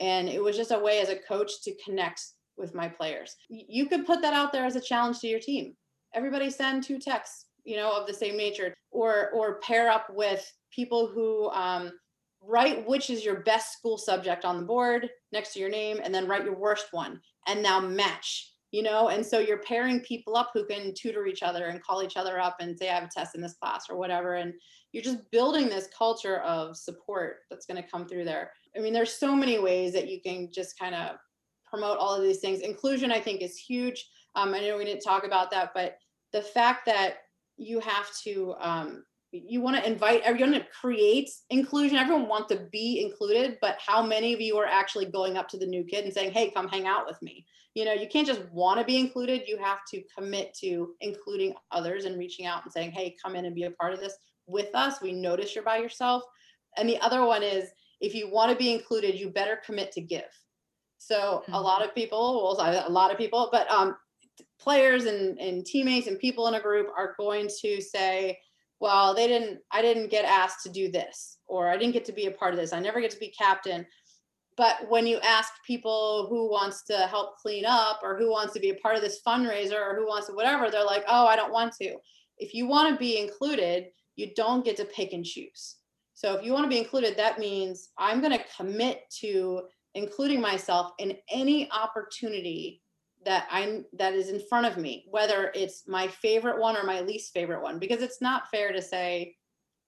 [0.01, 2.21] And it was just a way as a coach to connect
[2.57, 3.37] with my players.
[3.49, 5.75] You could put that out there as a challenge to your team.
[6.15, 10.51] Everybody send two texts you know, of the same nature, or or pair up with
[10.75, 11.93] people who um,
[12.41, 16.15] write which is your best school subject on the board next to your name, and
[16.15, 18.55] then write your worst one, and now match.
[18.71, 22.03] You know, and so you're pairing people up who can tutor each other and call
[22.03, 24.35] each other up and say, I have a test in this class or whatever.
[24.35, 24.53] And
[24.93, 28.53] you're just building this culture of support that's going to come through there.
[28.77, 31.17] I mean, there's so many ways that you can just kind of
[31.65, 32.61] promote all of these things.
[32.61, 34.07] Inclusion, I think, is huge.
[34.35, 35.97] Um, I know we didn't talk about that, but
[36.33, 37.19] the fact that
[37.57, 42.67] you have to um, you want to invite everyone to create inclusion everyone wants to
[42.73, 46.05] be included but how many of you are actually going up to the new kid
[46.05, 47.45] and saying hey come hang out with me
[47.79, 51.55] you know you can't just want to be included you have to commit to including
[51.71, 54.17] others and reaching out and saying hey come in and be a part of this
[54.47, 56.23] with us we notice you're by yourself
[56.77, 57.69] and the other one is
[58.01, 60.31] if you want to be included you better commit to give
[60.99, 61.55] so mm-hmm.
[61.55, 63.97] a lot of people well a lot of people but um
[64.59, 68.39] players and, and teammates and people in a group are going to say,
[68.81, 72.13] well, they didn't, I didn't get asked to do this, or I didn't get to
[72.13, 72.73] be a part of this.
[72.73, 73.87] I never get to be captain.
[74.59, 78.61] But when you ask people who wants to help clean up or who wants to
[78.61, 81.37] be a part of this fundraiser or who wants to whatever, they're like, oh, I
[81.37, 81.97] don't want to.
[82.39, 83.87] If you want to be included,
[84.17, 85.77] you don't get to pick and choose.
[86.15, 89.63] So if you want to be included, that means I'm going to commit to
[89.95, 92.83] including myself in any opportunity
[93.25, 97.01] that I'm that is in front of me, whether it's my favorite one or my
[97.01, 99.37] least favorite one, because it's not fair to say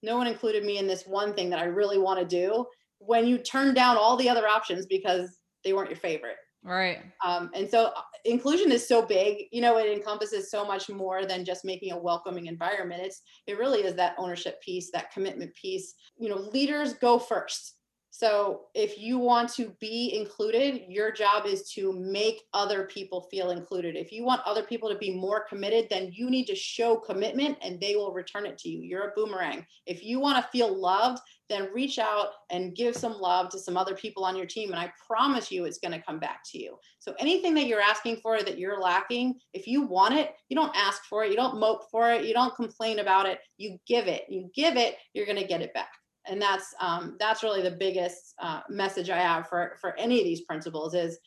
[0.02, 2.66] no one included me in this one thing that I really want to do
[3.01, 6.36] when you turn down all the other options because they weren't your favorite.
[6.62, 6.98] Right.
[7.24, 11.24] Um, and so uh, inclusion is so big, you know, it encompasses so much more
[11.24, 13.03] than just making a welcoming environment.
[13.03, 15.94] It's it really is that ownership piece, that commitment piece.
[16.18, 17.76] You know, leaders go first
[18.11, 23.51] so if you want to be included, your job is to make other people feel
[23.51, 23.96] included.
[23.96, 27.57] If you want other people to be more committed, then you need to show commitment
[27.62, 28.82] and they will return it to you.
[28.82, 29.64] You're a boomerang.
[29.86, 31.20] If you want to feel loved,
[31.51, 34.70] then reach out and give some love to some other people on your team.
[34.70, 36.78] And I promise you it's going to come back to you.
[37.01, 40.74] So anything that you're asking for that you're lacking, if you want it, you don't
[40.74, 44.07] ask for it, you don't mope for it, you don't complain about it, you give
[44.07, 44.24] it.
[44.30, 45.90] You give it, you're going to get it back
[46.28, 50.24] and that's um, that's really the biggest uh, message I have for for any of
[50.24, 51.18] these principles is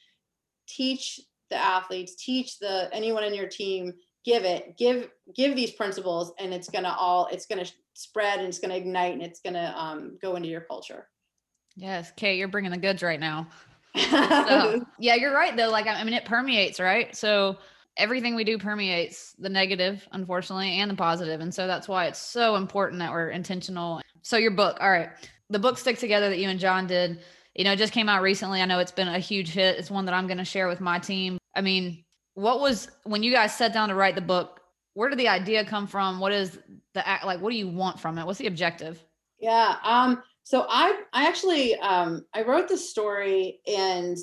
[0.67, 1.19] teach
[1.49, 3.93] the athletes, teach the anyone in your team,
[4.25, 8.59] give it, give give these principles, and it's gonna all it's gonna spread and it's
[8.59, 11.07] gonna ignite and it's gonna um, go into your culture.
[11.75, 13.47] Yes, Kate, you're bringing the goods right now.
[13.95, 15.69] so, yeah, you're right though.
[15.69, 17.15] Like I mean, it permeates, right?
[17.15, 17.57] So
[17.97, 21.27] everything we do permeates the negative, unfortunately, and the positive.
[21.27, 24.89] positive, and so that's why it's so important that we're intentional so your book, all
[24.89, 25.09] right.
[25.49, 27.19] The book Stick Together that you and Jon did,
[27.53, 28.61] you know, just came out recently.
[28.61, 29.77] I know it's been a huge hit.
[29.77, 31.37] It's one that I'm going to share with my team.
[31.55, 34.61] I mean, what was when you guys sat down to write the book,
[34.93, 36.19] where did the idea come from?
[36.19, 36.59] What is
[36.93, 38.25] the act like what do you want from it?
[38.25, 39.03] What's the objective?
[39.39, 39.77] Yeah.
[39.83, 44.17] Um so I I actually um I wrote the story and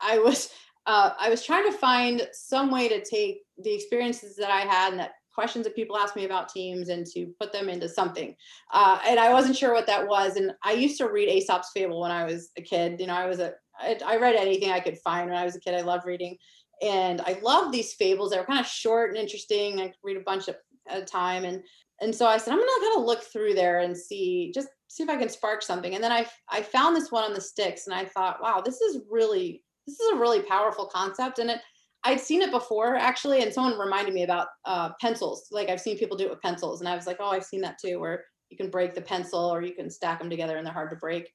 [0.00, 0.50] I was
[0.86, 4.90] uh, I was trying to find some way to take the experiences that I had
[4.90, 8.36] and that questions that people ask me about teams and to put them into something.
[8.72, 10.36] Uh, and I wasn't sure what that was.
[10.36, 13.00] And I used to read Aesop's Fable when I was a kid.
[13.00, 15.56] You know, I was a I, I read anything I could find when I was
[15.56, 15.74] a kid.
[15.74, 16.36] I loved reading,
[16.82, 18.30] and I love these fables.
[18.30, 19.80] They were kind of short and interesting.
[19.80, 21.62] I read a bunch at a time, and
[22.00, 25.02] and so I said I'm gonna kind of look through there and see just see
[25.02, 25.94] if I can spark something.
[25.94, 28.80] And then I I found this one on the sticks, and I thought, wow, this
[28.80, 31.60] is really this is a really powerful concept, and it
[32.04, 35.48] I'd seen it before actually, and someone reminded me about uh, pencils.
[35.50, 37.62] Like I've seen people do it with pencils, and I was like, oh, I've seen
[37.62, 40.66] that too, where you can break the pencil or you can stack them together and
[40.66, 41.32] they're hard to break.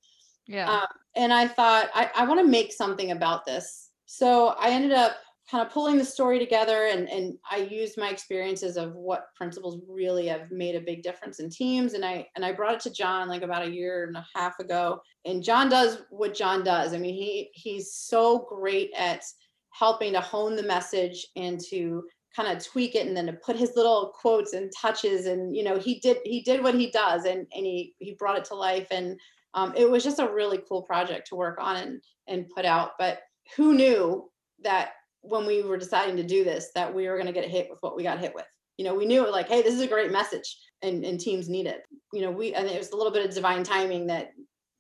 [0.48, 0.70] Yeah.
[0.70, 3.90] Um, and I thought I, I want to make something about this.
[4.06, 5.18] So I ended up
[5.50, 9.82] kind of pulling the story together and, and I used my experiences of what principles
[9.88, 11.94] really have made a big difference in teams.
[11.94, 14.60] And I and I brought it to Jon like about a year and a half
[14.60, 15.02] ago.
[15.26, 16.94] And Jon does what Jon does.
[16.94, 19.24] I mean, he he's so great at
[19.72, 22.04] helping to hone the message and to
[22.36, 25.64] kind of tweak it and then to put his little quotes and touches and you
[25.64, 28.56] know he did he did what he does and and he he brought it to
[28.56, 29.20] life and
[29.56, 32.92] um, it was just a really cool project to work on and and put out
[33.00, 33.22] but
[33.56, 34.30] who knew
[34.64, 34.92] that
[35.22, 37.80] when we were deciding to do this that we were going to get hit with
[37.82, 38.46] what we got hit with.
[38.78, 41.68] You know we knew like hey this is a great message and, and teams need
[41.68, 41.82] it.
[42.14, 44.32] You know we and it was a little bit of divine timing that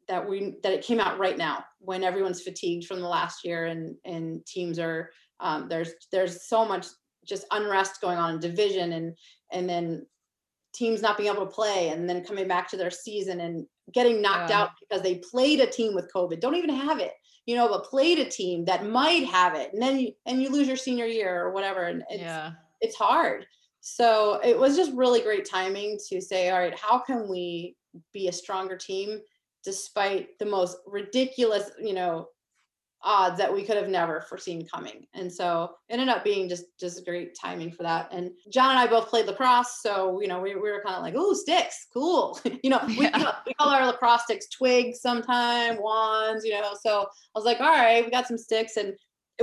[0.08, 3.68] that we that it came out right now when everyone's fatigued from the last year
[3.68, 6.88] and and teams are um, there's there's so much
[7.26, 9.16] just unrest going on in division and
[9.52, 10.06] and then
[10.74, 14.22] teams not being able to play and then coming back to their season and getting
[14.22, 14.62] knocked yeah.
[14.62, 16.40] out because they played a team with covid.
[16.40, 17.14] Don't even have it
[17.50, 20.50] you know but played a team that might have it and then you and you
[20.50, 22.52] lose your senior year or whatever and it's yeah.
[22.82, 23.45] it's hard
[23.82, 27.76] so it was just really great timing to say, all right, how can we
[28.14, 29.20] be a stronger team
[29.64, 32.28] despite the most ridiculous, you know,
[33.02, 35.06] odds that we could have never foreseen coming.
[35.14, 38.10] And so it ended up being just just great timing for that.
[38.12, 41.04] And Jon and I both played lacrosse, so you know we, we were kind of
[41.04, 42.39] like, oh, sticks, cool.
[42.64, 43.36] you know, we, yeah.
[43.45, 46.74] we call our lacrosse sticks twigs sometime, wands, you know.
[46.82, 48.93] So I was like, all right, we got some sticks, and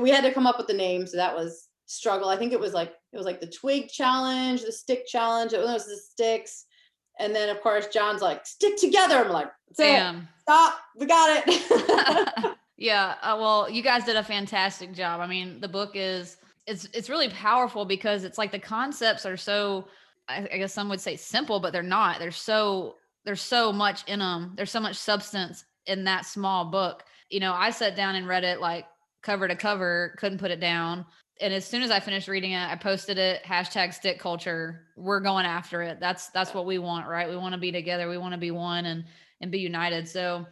[0.01, 1.07] we had to come up with the name.
[1.07, 2.29] So that was struggle.
[2.29, 5.53] I think it was like it was like the twig challenge, the stick challenge.
[5.53, 6.67] It was the sticks.
[7.19, 9.25] And then of course Jon's like, stick together.
[9.25, 10.79] I'm like, Sam, Stop.
[10.97, 12.47] We got it.
[12.77, 13.15] yeah.
[13.23, 15.21] Uh, well, you guys did a fantastic job.
[15.21, 19.37] I mean, the book is it's it's really powerful because it's like the concepts are
[19.37, 19.89] so
[20.29, 22.19] I, guess some would say simple, but they're not.
[22.19, 24.55] They're so there's so much in them.
[24.57, 27.05] There's so much substance in that small book.
[27.31, 28.87] You know, I sat down and read it like
[29.23, 31.07] cover to cover, couldn't put it down
[31.41, 34.87] and as soon as I finished reading it, I posted it hashtag stick culture.
[34.97, 36.01] We're going after it.
[36.01, 37.29] That's that's what we want, right?
[37.29, 38.09] We want to be together.
[38.09, 39.05] We want to be one and
[39.41, 40.09] and be united.
[40.09, 40.47] So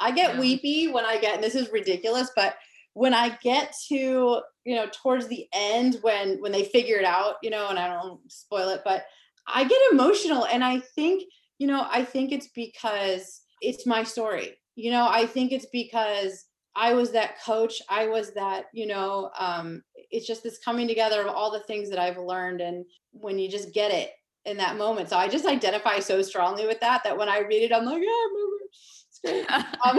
[0.00, 2.56] I get um, weepy when I get and this is ridiculous, but
[2.94, 7.34] when I get to, you know, towards the end when when they figure it out,
[7.42, 9.04] you know, and I don't spoil it, but
[9.46, 11.24] I get emotional and I think,
[11.58, 14.56] you know, I think it's because it's my story.
[14.76, 16.44] You know, I think it's because
[16.76, 17.82] I was that coach.
[17.88, 21.90] I was that, you know, um, it's just this coming together of all the things
[21.90, 22.60] that I've learned.
[22.60, 24.12] And when you just get it
[24.44, 25.10] in that moment.
[25.10, 28.02] So I just identify so strongly with that, that when I read it, I'm like,
[28.02, 28.68] yeah.
[29.28, 29.96] um,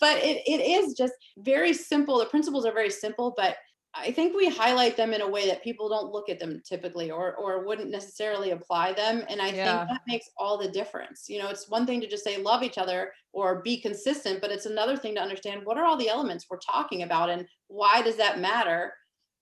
[0.00, 2.18] but it, it is just very simple.
[2.18, 3.56] The principles are very simple, but
[3.96, 7.10] I think we highlight them in a way that people don't look at them typically
[7.10, 9.78] or or wouldn't necessarily apply them and I yeah.
[9.78, 11.26] think that makes all the difference.
[11.28, 14.50] You know, it's one thing to just say love each other or be consistent, but
[14.50, 18.02] it's another thing to understand what are all the elements we're talking about and why
[18.02, 18.92] does that matter?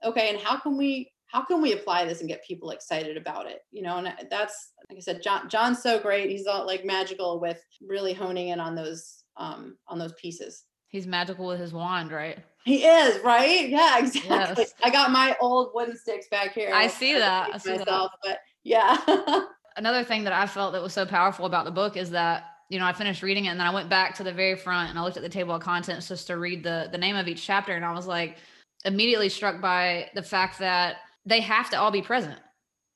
[0.05, 3.47] Okay, and how can we how can we apply this and get people excited about
[3.47, 3.61] it?
[3.71, 6.31] You know, and that's like I said Jon Jon's so great.
[6.31, 10.65] He's all like magical with really honing in on those um on those pieces.
[10.89, 12.39] He's magical with his wand, right?
[12.65, 13.67] He is, right?
[13.71, 14.65] Yeah, exactly.
[14.65, 14.75] Yes.
[14.85, 16.71] I got my old wooden sticks back here.
[16.75, 17.49] I see that.
[17.55, 18.29] I see myself, that.
[18.31, 19.45] but yeah.
[19.77, 22.79] Another thing that I felt that was so powerful about the book is that you
[22.79, 24.99] know I finished reading it and then I went back to the very front and
[24.99, 27.43] I looked at the table of contents just to read the the name of each
[27.43, 28.37] chapter and I was like
[28.85, 32.39] immediately struck by the fact that they have to all be present.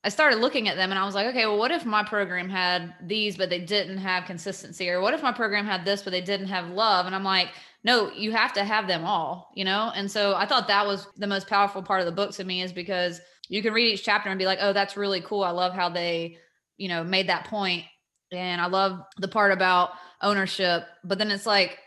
[0.04, 2.48] I started looking at them and I was like, okay, well, what if my program
[2.48, 4.88] had these, but they didn't have consistency?
[4.88, 7.06] Or what if my program had this, but they didn't have love?
[7.06, 7.48] And I'm like,
[7.82, 9.90] no, you have to have them all, you know?
[9.96, 12.62] And so I thought that was the most powerful part of the book to me
[12.62, 15.42] is because you can read each chapter and be like, oh, that's really cool.
[15.42, 16.38] I love how they,
[16.76, 17.84] you know, made that point.
[18.32, 19.90] And I love the part about
[20.22, 20.84] ownership.
[21.04, 21.78] But then it's like,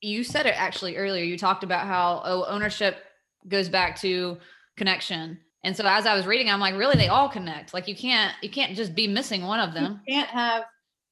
[0.00, 1.24] you said it actually earlier.
[1.24, 2.98] You talked about how oh, ownership
[3.46, 4.38] goes back to
[4.76, 5.38] connection.
[5.62, 7.74] And so as I was reading, I'm like, really, they all connect.
[7.74, 10.00] Like you can't, you can't just be missing one of them.
[10.06, 10.64] You can't have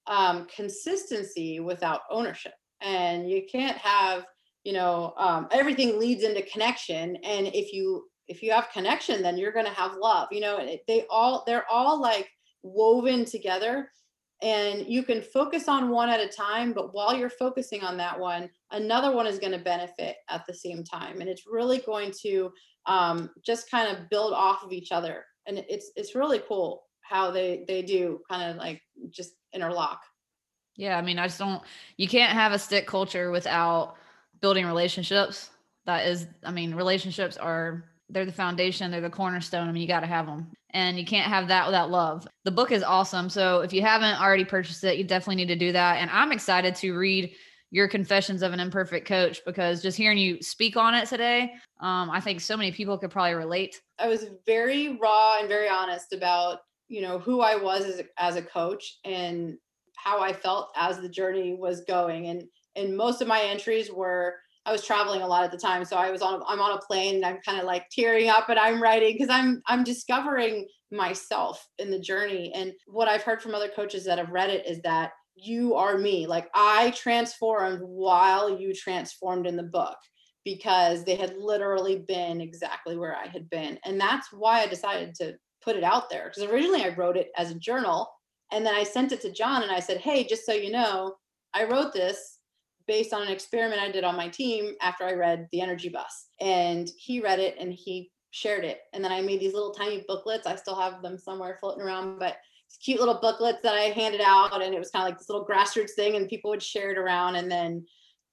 [0.06, 4.24] um, consistency without ownership and you can't have
[4.64, 9.36] you know um, everything leads into connection and if you if you have connection then
[9.36, 12.28] you're going to have love you know they all they're all like
[12.62, 13.90] woven together
[14.42, 18.18] and you can focus on one at a time but while you're focusing on that
[18.18, 22.12] one another one is going to benefit at the same time and it's really going
[22.22, 22.50] to
[22.86, 27.30] um, just kind of build off of each other and it's it's really cool how
[27.30, 28.80] they they do kind of like
[29.10, 30.00] just interlock
[30.78, 31.60] yeah, I mean, I just don't.
[31.96, 33.96] You can't have a stick culture without
[34.40, 35.50] building relationships.
[35.86, 39.68] That is, I mean, relationships are they're the foundation, they're the cornerstone.
[39.68, 42.26] I mean, you got to have them, and you can't have that without love.
[42.44, 43.28] The book is awesome.
[43.30, 45.96] So if you haven't already purchased it, you definitely need to do that.
[45.98, 47.32] And I'm excited to read
[47.70, 52.08] your confessions of an imperfect coach because just hearing you speak on it today um,
[52.08, 56.14] i think so many people could probably relate i was very raw and very honest
[56.14, 59.58] about you know who i was as a, as a coach and
[59.98, 62.28] how I felt as the journey was going.
[62.28, 62.44] And
[62.76, 64.36] and most of my entries were
[64.68, 66.80] I was traveling a lot at the time, so I was on I'm on a
[66.82, 70.66] plane and I'm kind of like tearing up and I'm writing because I'm I'm discovering
[70.92, 72.52] myself in the journey.
[72.54, 75.96] And what I've heard from other coaches that have read it is that you are
[75.96, 76.26] me.
[76.26, 79.96] Like I transformed while you transformed in the book
[80.44, 83.78] because they had literally been exactly where I had been.
[83.86, 86.30] And that's why I decided to put it out there.
[86.30, 88.10] Because originally I wrote it as a journal
[88.52, 91.14] and then I sent it to Jon and I said, Hey, just so you know,
[91.54, 92.37] I wrote this
[92.88, 96.28] based on an experiment I did on my team after I read The Energy Bus.
[96.40, 98.80] And he read it and he shared it.
[98.92, 100.46] And then I made these little tiny booklets.
[100.46, 102.38] I still have them somewhere floating around, but
[102.82, 104.62] cute little booklets that I handed out.
[104.62, 106.98] And it was kind of like this little grassroots thing, and people would share it
[106.98, 107.36] around.
[107.36, 107.86] And then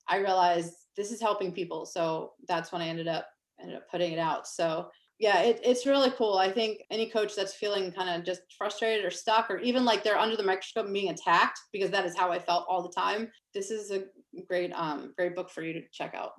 [0.07, 1.85] I realized this is helping people.
[1.85, 3.27] So that's when I ended up
[3.61, 4.47] ended up putting it out.
[4.47, 4.89] So
[5.19, 6.37] yeah, it, it's really cool.
[6.37, 10.03] I think any coach that's feeling kind of just frustrated or stuck, or even like
[10.03, 13.31] they're under the microscope being attacked, because that is how I felt all the time.
[13.53, 14.03] This is a
[14.47, 16.33] great, um, great book for you to check out.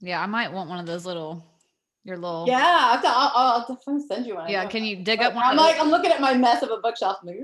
[0.00, 1.44] Yeah, I might want one of those little,
[2.02, 2.46] your little.
[2.48, 4.50] Yeah, I'll, I'll, I'll definitely send you one.
[4.50, 5.44] Yeah, can you dig up one?
[5.44, 7.18] I'm like, I'm looking at my mess of a bookshelf.
[7.22, 7.38] I'm like,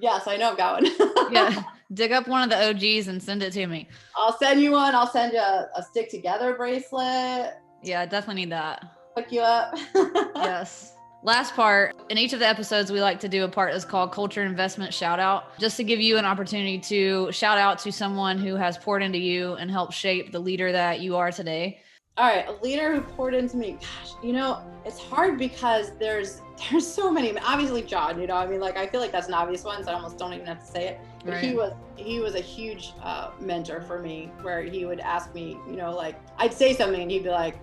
[0.00, 0.92] yes, I know, I've got one.
[1.32, 1.62] yeah,
[1.94, 3.86] dig up one of the OGs and send it to me.
[4.16, 4.96] I'll send you one.
[4.96, 7.54] I'll send you a, a stick together bracelet.
[7.84, 9.76] Yeah, I definitely need that hook you up.
[10.36, 10.94] yes.
[11.24, 14.12] Last part in each of the episodes, we like to do a part that's called
[14.12, 18.38] culture investment shout out, just to give you an opportunity to shout out to someone
[18.38, 21.80] who has poured into you and helped shape the leader that you are today.
[22.16, 23.78] All right, a leader who poured into me.
[23.80, 26.40] Gosh, you know, it's hard because there's
[26.70, 27.36] there's so many.
[27.38, 28.20] Obviously, Jon.
[28.20, 30.18] You know, I mean, like I feel like that's an obvious one, so I almost
[30.18, 31.00] don't even have to say it.
[31.24, 31.44] But right.
[31.44, 35.58] he was he was a huge uh, mentor for me, where he would ask me,
[35.68, 37.56] you know, like I'd say something and he'd be like,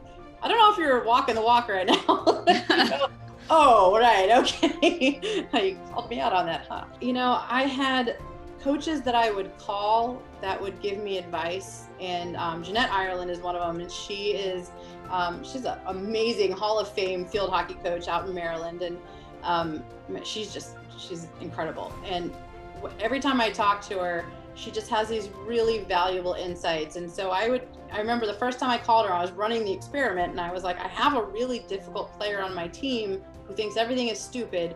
[0.45, 2.05] I don't know if you're walking the walk right now.
[3.49, 4.29] oh, right.
[4.29, 5.19] Okay.
[5.53, 6.85] you called me out on that, huh?
[7.01, 8.17] You know, I had
[8.61, 11.85] coaches that I would call that would give me advice.
[11.99, 13.81] And um, Jeanette Ireland is one of them.
[13.81, 14.69] And she is,
[15.09, 18.83] um, she's an amazing Hall of Fame field hockey coach out in Maryland.
[18.83, 18.99] And
[19.41, 19.83] um,
[20.23, 21.91] she's just, she's incredible.
[22.05, 22.31] And
[22.99, 26.97] every time I talk to her, she just has these really valuable insights.
[26.97, 29.63] And so I would, I remember the first time I called her, I was running
[29.63, 33.21] the experiment and I was like, I have a really difficult player on my team
[33.47, 34.75] who thinks everything is stupid,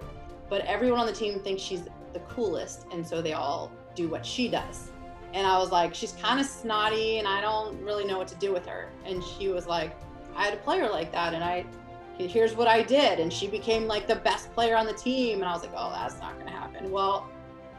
[0.50, 1.84] but everyone on the team thinks she's
[2.14, 2.86] the coolest.
[2.92, 4.92] And so they all do what she does.
[5.34, 8.36] And I was like, she's kind of snotty and I don't really know what to
[8.36, 8.90] do with her.
[9.06, 9.96] And she was like,
[10.36, 11.66] I had a player like that and I,
[12.18, 13.20] here's what I did.
[13.20, 15.42] And she became like the best player on the team.
[15.42, 16.92] And I was like, oh, that's not going to happen.
[16.92, 17.30] Well,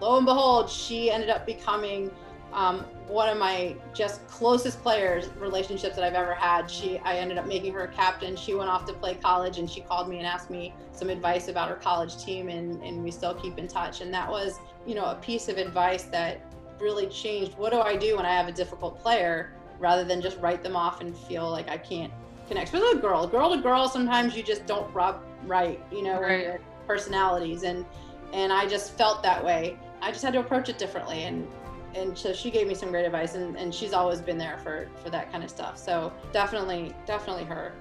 [0.01, 2.11] lo and behold, she ended up becoming
[2.53, 6.70] um, one of my just closest players relationships that I've ever had.
[6.70, 8.36] She, I ended up making her a captain.
[8.36, 11.48] She went off to play college, and she called me and asked me some advice
[11.48, 14.01] about her college team, and and we still keep in touch.
[14.01, 16.40] And that was, you know, a piece of advice that
[16.80, 17.57] really changed.
[17.57, 20.76] What do I do when I have a difficult player, rather than just write them
[20.76, 22.12] off and feel like I can't
[22.48, 23.26] connect with a girl.
[23.26, 26.61] Girl to girl, sometimes you just don't rub right, you know, right.
[26.86, 27.84] personalities, and
[28.32, 31.46] and I just felt that way I just had to approach it differently and
[31.95, 34.88] and so she gave me some great advice and, and she's always been there for
[35.03, 35.76] for that kind of stuff.
[35.78, 37.72] So definitely definitely her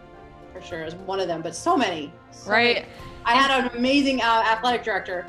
[0.54, 2.12] for sure is one of them but so many.
[2.32, 2.76] So right.
[2.76, 2.88] Many.
[3.26, 5.26] i had an amazing uh, athletic director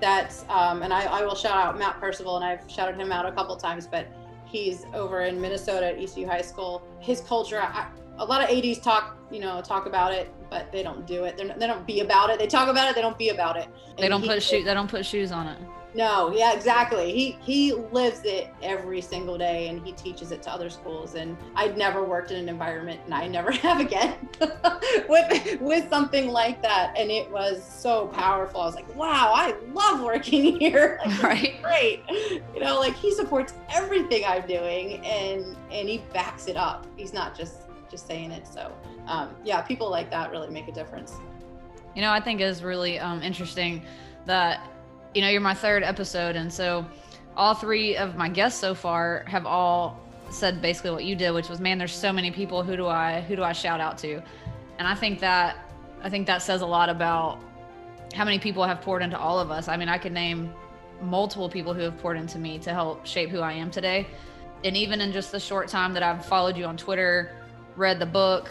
[0.00, 3.26] that um, and I, I will shout out matt percival and i've shouted him out
[3.26, 4.06] a couple times but
[4.46, 6.82] he's over in minnesota at eastview high school.
[7.00, 10.82] His culture I, a lot of 80s talk you know talk about it but they
[10.82, 11.36] don't do it.
[11.36, 12.38] They're, they don't be about it.
[12.38, 13.68] They talk about it they don't be about it.
[13.90, 15.58] And they don't put shoes they don't put shoes on it
[15.92, 17.12] no, yeah, exactly.
[17.12, 21.14] He he lives it every single day and he teaches it to other schools.
[21.14, 24.14] And I'd never worked in an environment and I never have again
[25.08, 26.94] with with something like that.
[26.96, 28.60] And it was so powerful.
[28.60, 30.98] I was like, wow, I love working here.
[31.20, 31.62] Like, right.
[31.62, 32.02] Great.
[32.54, 36.86] You know, like he supports everything I'm doing and and he backs it up.
[36.96, 38.46] He's not just just saying it.
[38.46, 38.72] So
[39.06, 41.16] um, yeah, people like that really make a difference.
[41.94, 43.82] You know, I think is really um, interesting
[44.26, 44.66] that
[45.14, 46.36] you know, you're my third episode.
[46.36, 46.86] And so
[47.36, 50.00] all three of my guests so far have all
[50.30, 52.62] said basically what you did, which was, man, there's so many people.
[52.62, 54.22] Who do I, who do I shout out to?
[54.78, 55.56] And I think that,
[56.02, 57.38] I think that says a lot about
[58.14, 59.68] how many people have poured into all of us.
[59.68, 60.52] I mean, I could name
[61.02, 64.06] multiple people who have poured into me to help shape who I am today.
[64.64, 67.32] And even in just the short time that I've followed you on Twitter,
[67.76, 68.50] read the book,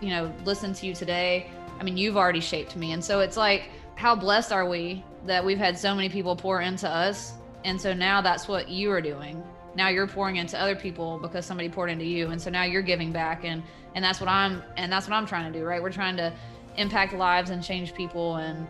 [0.00, 2.92] you know, listened to you today, I mean, you've already shaped me.
[2.92, 6.60] And so it's like, how blessed are we that we've had so many people pour
[6.60, 7.34] into us.
[7.64, 9.42] And so now that's what you are doing.
[9.74, 12.30] Now you're pouring into other people because somebody poured into you.
[12.30, 13.62] And so now you're giving back and
[13.94, 15.82] and that's what I'm and that's what I'm trying to do, right?
[15.82, 16.32] We're trying to
[16.76, 18.66] impact lives and change people and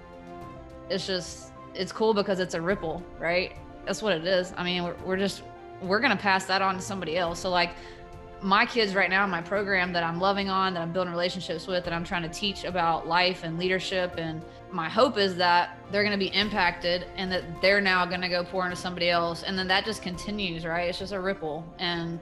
[0.91, 3.57] it's just it's cool because it's a ripple, right?
[3.85, 4.53] That's what it is.
[4.57, 5.43] I mean, we're, we're just
[5.83, 7.41] we're to pass that on to somebody else.
[7.41, 7.71] So like
[8.45, 11.67] my kids right now in my program that I'm loving on, that I'm building relationships
[11.67, 14.17] with, that I'm trying to teach about life and leadership.
[14.19, 18.21] And my hope is that they're going to be impacted and that they're now going
[18.21, 19.45] to go pour into somebody else.
[19.45, 20.91] And then that just continues, right?
[20.91, 21.65] It's just a ripple.
[21.79, 22.21] And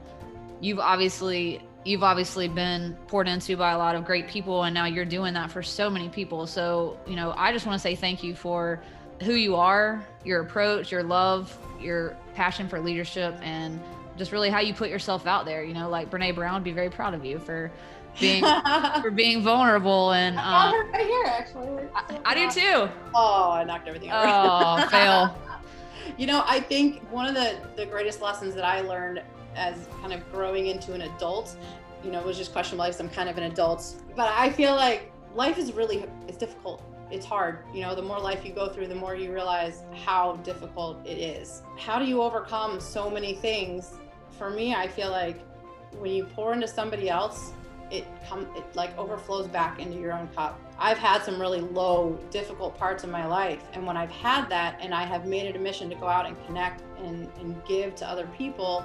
[0.61, 4.85] you've obviously you've obviously been poured into by a lot of great people and now
[4.85, 7.97] you're doing that for so many people so you know i just want to say
[7.97, 8.81] thank you for
[9.25, 13.81] who you are your approach your love your passion for leadership and
[14.23, 15.65] just really how you put yourself out there.
[15.65, 17.73] You know, like Brene Brown would be very proud of you for
[18.21, 18.45] being
[19.03, 21.89] for being vulnerable and I uh, her right here actually.
[21.93, 22.89] I, I, do too.
[23.15, 24.25] Oh, I knocked everything over.
[24.25, 25.37] Oh, fail.
[26.17, 29.23] you know, I think one of the the greatest lessons that I learned
[29.57, 31.57] as kind of growing into an adult,
[32.05, 33.97] you know, was just questionable because I'm kind of an adult.
[34.15, 38.19] But I feel like life is really it's difficult it's hard you know the more
[38.19, 42.23] life you go through the more you realize how difficult it is how do you
[42.23, 43.99] overcome so many things
[44.43, 45.39] for me i feel like
[46.01, 47.53] when you pour into somebody else
[47.93, 52.19] it come it like overflows back into your own cup i've had some really low
[52.31, 55.55] difficult parts of my life and when i've had that and i have made it
[55.55, 58.85] a mission to go out and connect and, and give to other people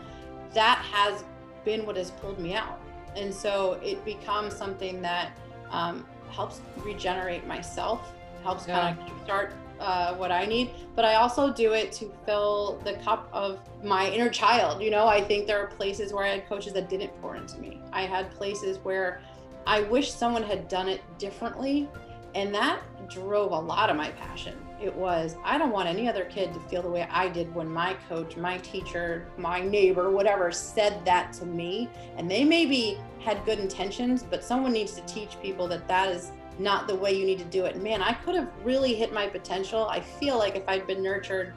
[0.54, 1.24] that has
[1.66, 2.80] been what has pulled me out
[3.16, 5.32] and so it becomes something that
[5.72, 8.94] um, helps regenerate myself, helps yeah.
[8.94, 12.94] kind of start uh, what I need, but I also do it to fill the
[12.94, 14.82] cup of my inner child.
[14.82, 17.58] You know, I think there are places where I had coaches that didn't pour into
[17.60, 17.82] me.
[17.92, 19.22] I had places where
[19.66, 21.90] I wish someone had done it differently,
[22.36, 24.58] and that drove a lot of my passion.
[24.82, 27.68] It was, I don't want any other kid to feel the way I did when
[27.68, 31.90] my coach, my teacher, my neighbor, whatever, said that to me.
[32.16, 36.32] And they maybe had good intentions, but someone needs to teach people that that is
[36.60, 37.82] not the way you need to do it.
[37.82, 39.88] Man, I could have really hit my potential.
[39.88, 41.54] I feel like if I'd been nurtured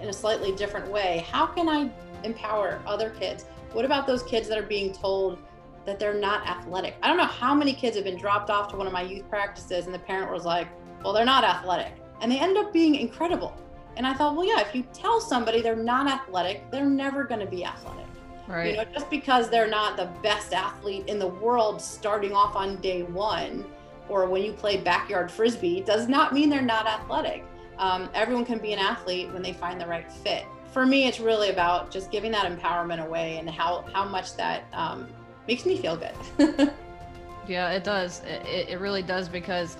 [0.00, 1.90] in a slightly different way, how can I
[2.24, 3.44] empower other kids?
[3.72, 5.38] What about those kids that are being told
[5.84, 6.96] that they're not athletic?
[7.02, 9.28] I don't know how many kids have been dropped off to one of my youth
[9.28, 10.68] practices and the parent was like,
[11.02, 13.56] well, they're not athletic and they end up being incredible.
[13.96, 17.40] And I thought, well, yeah, if you tell somebody they're not athletic, they're never going
[17.40, 18.06] to be athletic.
[18.46, 18.70] Right.
[18.70, 22.76] You know, just because they're not the best athlete in the world starting off on
[22.76, 23.64] day one,
[24.08, 27.44] or when you play backyard frisbee, does not mean they're not athletic.
[27.78, 30.44] Um, everyone can be an athlete when they find the right fit.
[30.72, 34.64] For me, it's really about just giving that empowerment away and how how much that
[34.72, 35.08] um,
[35.46, 36.72] makes me feel good.
[37.48, 38.22] yeah, it does.
[38.24, 39.76] It, it really does because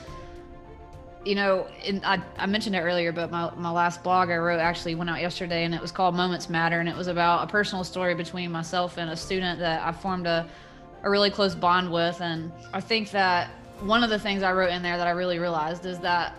[1.25, 4.61] you know, in, I, I mentioned it earlier, but my, my last blog I wrote
[4.61, 6.81] actually went out yesterday and it was called Moments Matter.
[6.81, 10.27] And it was about a personal story between myself and a student that I formed
[10.27, 10.49] a,
[11.03, 12.21] a really close bond with.
[12.23, 13.51] And I think that
[13.81, 16.35] one of the things I wrote in there that I really realized is that,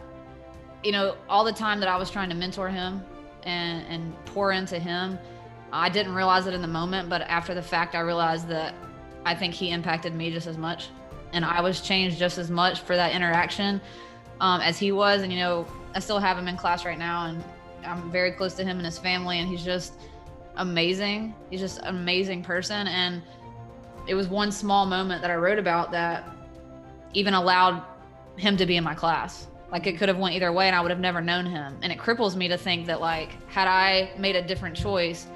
[0.83, 3.03] you know, all the time that I was trying to mentor him
[3.43, 5.17] and, and pour into him,
[5.71, 7.09] I didn't realize it in the moment.
[7.09, 8.73] But after the fact, I realized that
[9.25, 10.89] I think he impacted me just as much.
[11.31, 13.79] And I was changed just as much for that interaction
[14.41, 15.21] um, as he was.
[15.21, 17.43] And, you know, I still have him in class right now, and
[17.85, 19.93] I'm very close to him and his family, and he's just
[20.55, 21.35] amazing.
[21.49, 22.87] He's just an amazing person.
[22.87, 23.21] And
[24.07, 26.23] it was one small moment that I wrote about that
[27.13, 27.83] even allowed
[28.37, 29.47] him to be in my class.
[29.71, 31.77] Like it could have went either way and I would have never known him.
[31.81, 35.27] And it cripples me to think that like had I made a different choice,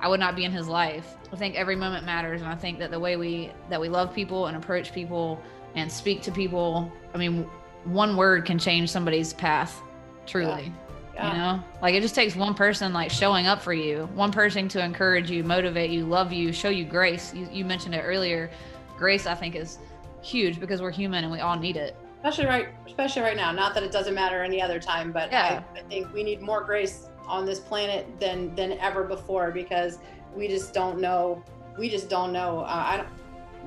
[0.00, 1.16] I would not be in his life.
[1.32, 4.14] I think every moment matters and I think that the way we that we love
[4.14, 5.42] people and approach people
[5.74, 7.48] and speak to people, I mean,
[7.84, 9.80] one word can change somebody's path
[10.26, 10.72] truly
[11.14, 11.22] yeah.
[11.22, 11.30] Yeah.
[11.30, 14.68] you know like it just takes one person like showing up for you one person
[14.68, 18.50] to encourage you motivate you love you show you grace you, you mentioned it earlier
[18.96, 19.78] grace i think is
[20.24, 23.74] huge because we're human and we all need it especially right especially right now not
[23.74, 25.62] that it doesn't matter any other time but yeah.
[25.74, 29.98] I, I think we need more grace on this planet than than ever before because
[30.34, 31.42] we just don't know
[31.78, 33.08] we just don't know uh, i don't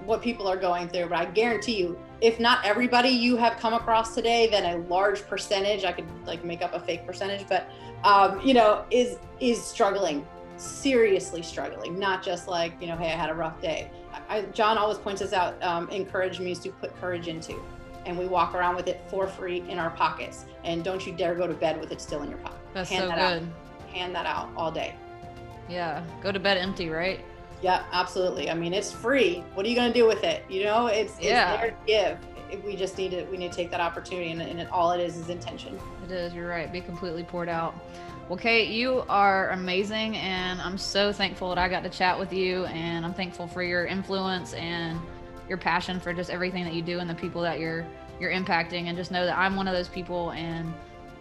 [0.06, 3.74] what people are going through but i guarantee you if not everybody you have come
[3.74, 7.70] across today, then a large percentage, I could like make up a fake percentage, but
[8.04, 10.26] um, you know, is is struggling,
[10.58, 13.92] seriously struggling, not just like, you know, hey, I had a rough day.
[14.30, 17.56] I, Jon always points us out, um, encourage means to put courage into.
[18.06, 20.46] And we walk around with it for free in our pockets.
[20.64, 22.60] And don't you dare go to bed with it still in your pocket.
[22.74, 23.44] That's Hand so that good.
[23.44, 23.94] Out.
[23.94, 24.96] Hand that out all day.
[25.70, 26.04] Yeah.
[26.22, 27.20] Go to bed empty, right?
[27.62, 28.50] Yeah, absolutely.
[28.50, 29.44] I mean, it's free.
[29.54, 30.44] What are you going to do with it?
[30.50, 31.58] You know, it's, it's yeah.
[31.58, 32.18] there to give.
[32.64, 35.02] We just need to we need to take that opportunity, and, and it, all it
[35.02, 35.78] is is intention.
[36.06, 36.34] It is.
[36.34, 36.72] You're right.
[36.72, 37.76] Be completely poured out.
[38.30, 42.34] Well, Kate, you are amazing, and I'm so thankful that I got to chat with
[42.34, 45.00] you, and I'm thankful for your influence and
[45.48, 47.86] your passion for just everything that you do and the people that you're
[48.20, 50.74] you're impacting, and just know that I'm one of those people, and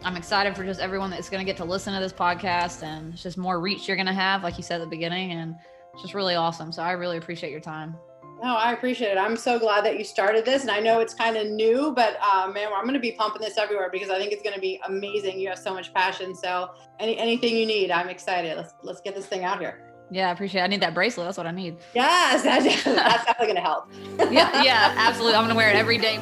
[0.02, 3.14] I'm excited for just everyone that's going to get to listen to this podcast, and
[3.14, 5.54] it's just more reach you're going to have, like you said at the beginning, and
[5.94, 6.72] it's just really awesome.
[6.72, 7.94] So I really appreciate your time.
[8.42, 9.18] No, I appreciate it.
[9.18, 12.18] I'm so glad that you started this, and I know it's kind of new, but
[12.20, 14.60] uh, man, I'm going to be pumping this everywhere because I think it's going to
[14.60, 15.40] be amazing.
[15.40, 16.34] You have so much passion.
[16.34, 18.56] So any anything you need, I'm excited.
[18.56, 19.80] Let's let's get this thing out here.
[20.10, 20.60] Yeah, I appreciate.
[20.60, 20.64] it.
[20.64, 21.26] I need that bracelet.
[21.26, 21.78] That's what I need.
[21.94, 23.88] Yes, that's, that's definitely going to help.
[24.32, 25.34] yeah, yeah, absolutely.
[25.34, 26.18] I'm going to wear it every day.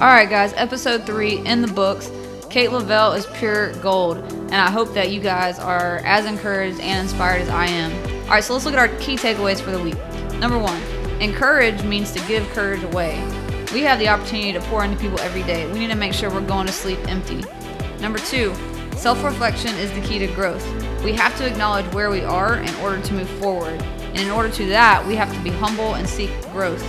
[0.00, 0.52] All right, guys.
[0.54, 2.10] Episode three in the books.
[2.50, 7.08] Kate Leavell is pure gold, and I hope that you guys are as encouraged and
[7.08, 8.13] inspired as I am.
[8.24, 9.96] All right, so let's look at our key takeaways for the week.
[10.38, 10.80] Number one,
[11.20, 13.16] encourage means to give courage away.
[13.72, 15.70] We have the opportunity to pour into people every day.
[15.72, 17.44] We need to make sure we're going to sleep empty.
[18.00, 18.54] Number two,
[18.96, 20.64] self reflection is the key to growth.
[21.04, 23.80] We have to acknowledge where we are in order to move forward.
[23.82, 26.82] And in order to that, we have to be humble and seek growth.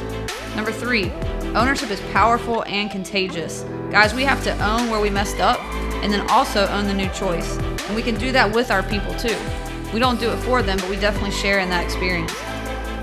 [0.56, 1.12] Number three,
[1.56, 3.62] Ownership is powerful and contagious.
[3.90, 5.57] Guys, we have to own where we messed up
[6.03, 7.56] and then also own the new choice.
[7.57, 9.38] And we can do that with our people too.
[9.95, 12.35] We don't do it for them, but we definitely share in that experience.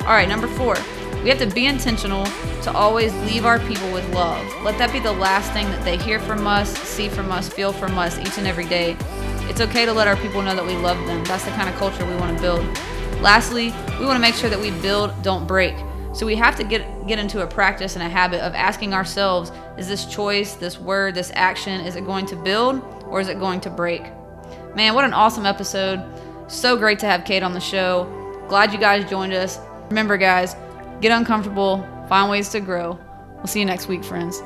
[0.02, 0.76] All right, number four,
[1.22, 4.46] we have to be intentional to always leave our people with love.
[4.62, 7.72] Let that be the last thing that they hear from us, see from us, feel
[7.72, 8.94] from us each and every day.
[9.48, 11.24] It's okay to let our people know that we love them.
[11.24, 12.62] That's the kind of culture we want to build.
[13.22, 15.74] Lastly, we want to make sure that we build, don't break.
[16.12, 19.50] So we have to get get into a practice and a habit of asking ourselves,
[19.78, 23.38] is this choice, this word, this action, is it going to build or is it
[23.38, 24.02] going to break?
[24.76, 26.04] Man, what an awesome episode.
[26.52, 28.04] So great to have Kate on the show.
[28.46, 29.58] Glad you guys joined us.
[29.88, 30.54] Remember guys,
[31.00, 32.98] get uncomfortable, find ways to grow.
[33.36, 34.42] We'll see you next week, friends.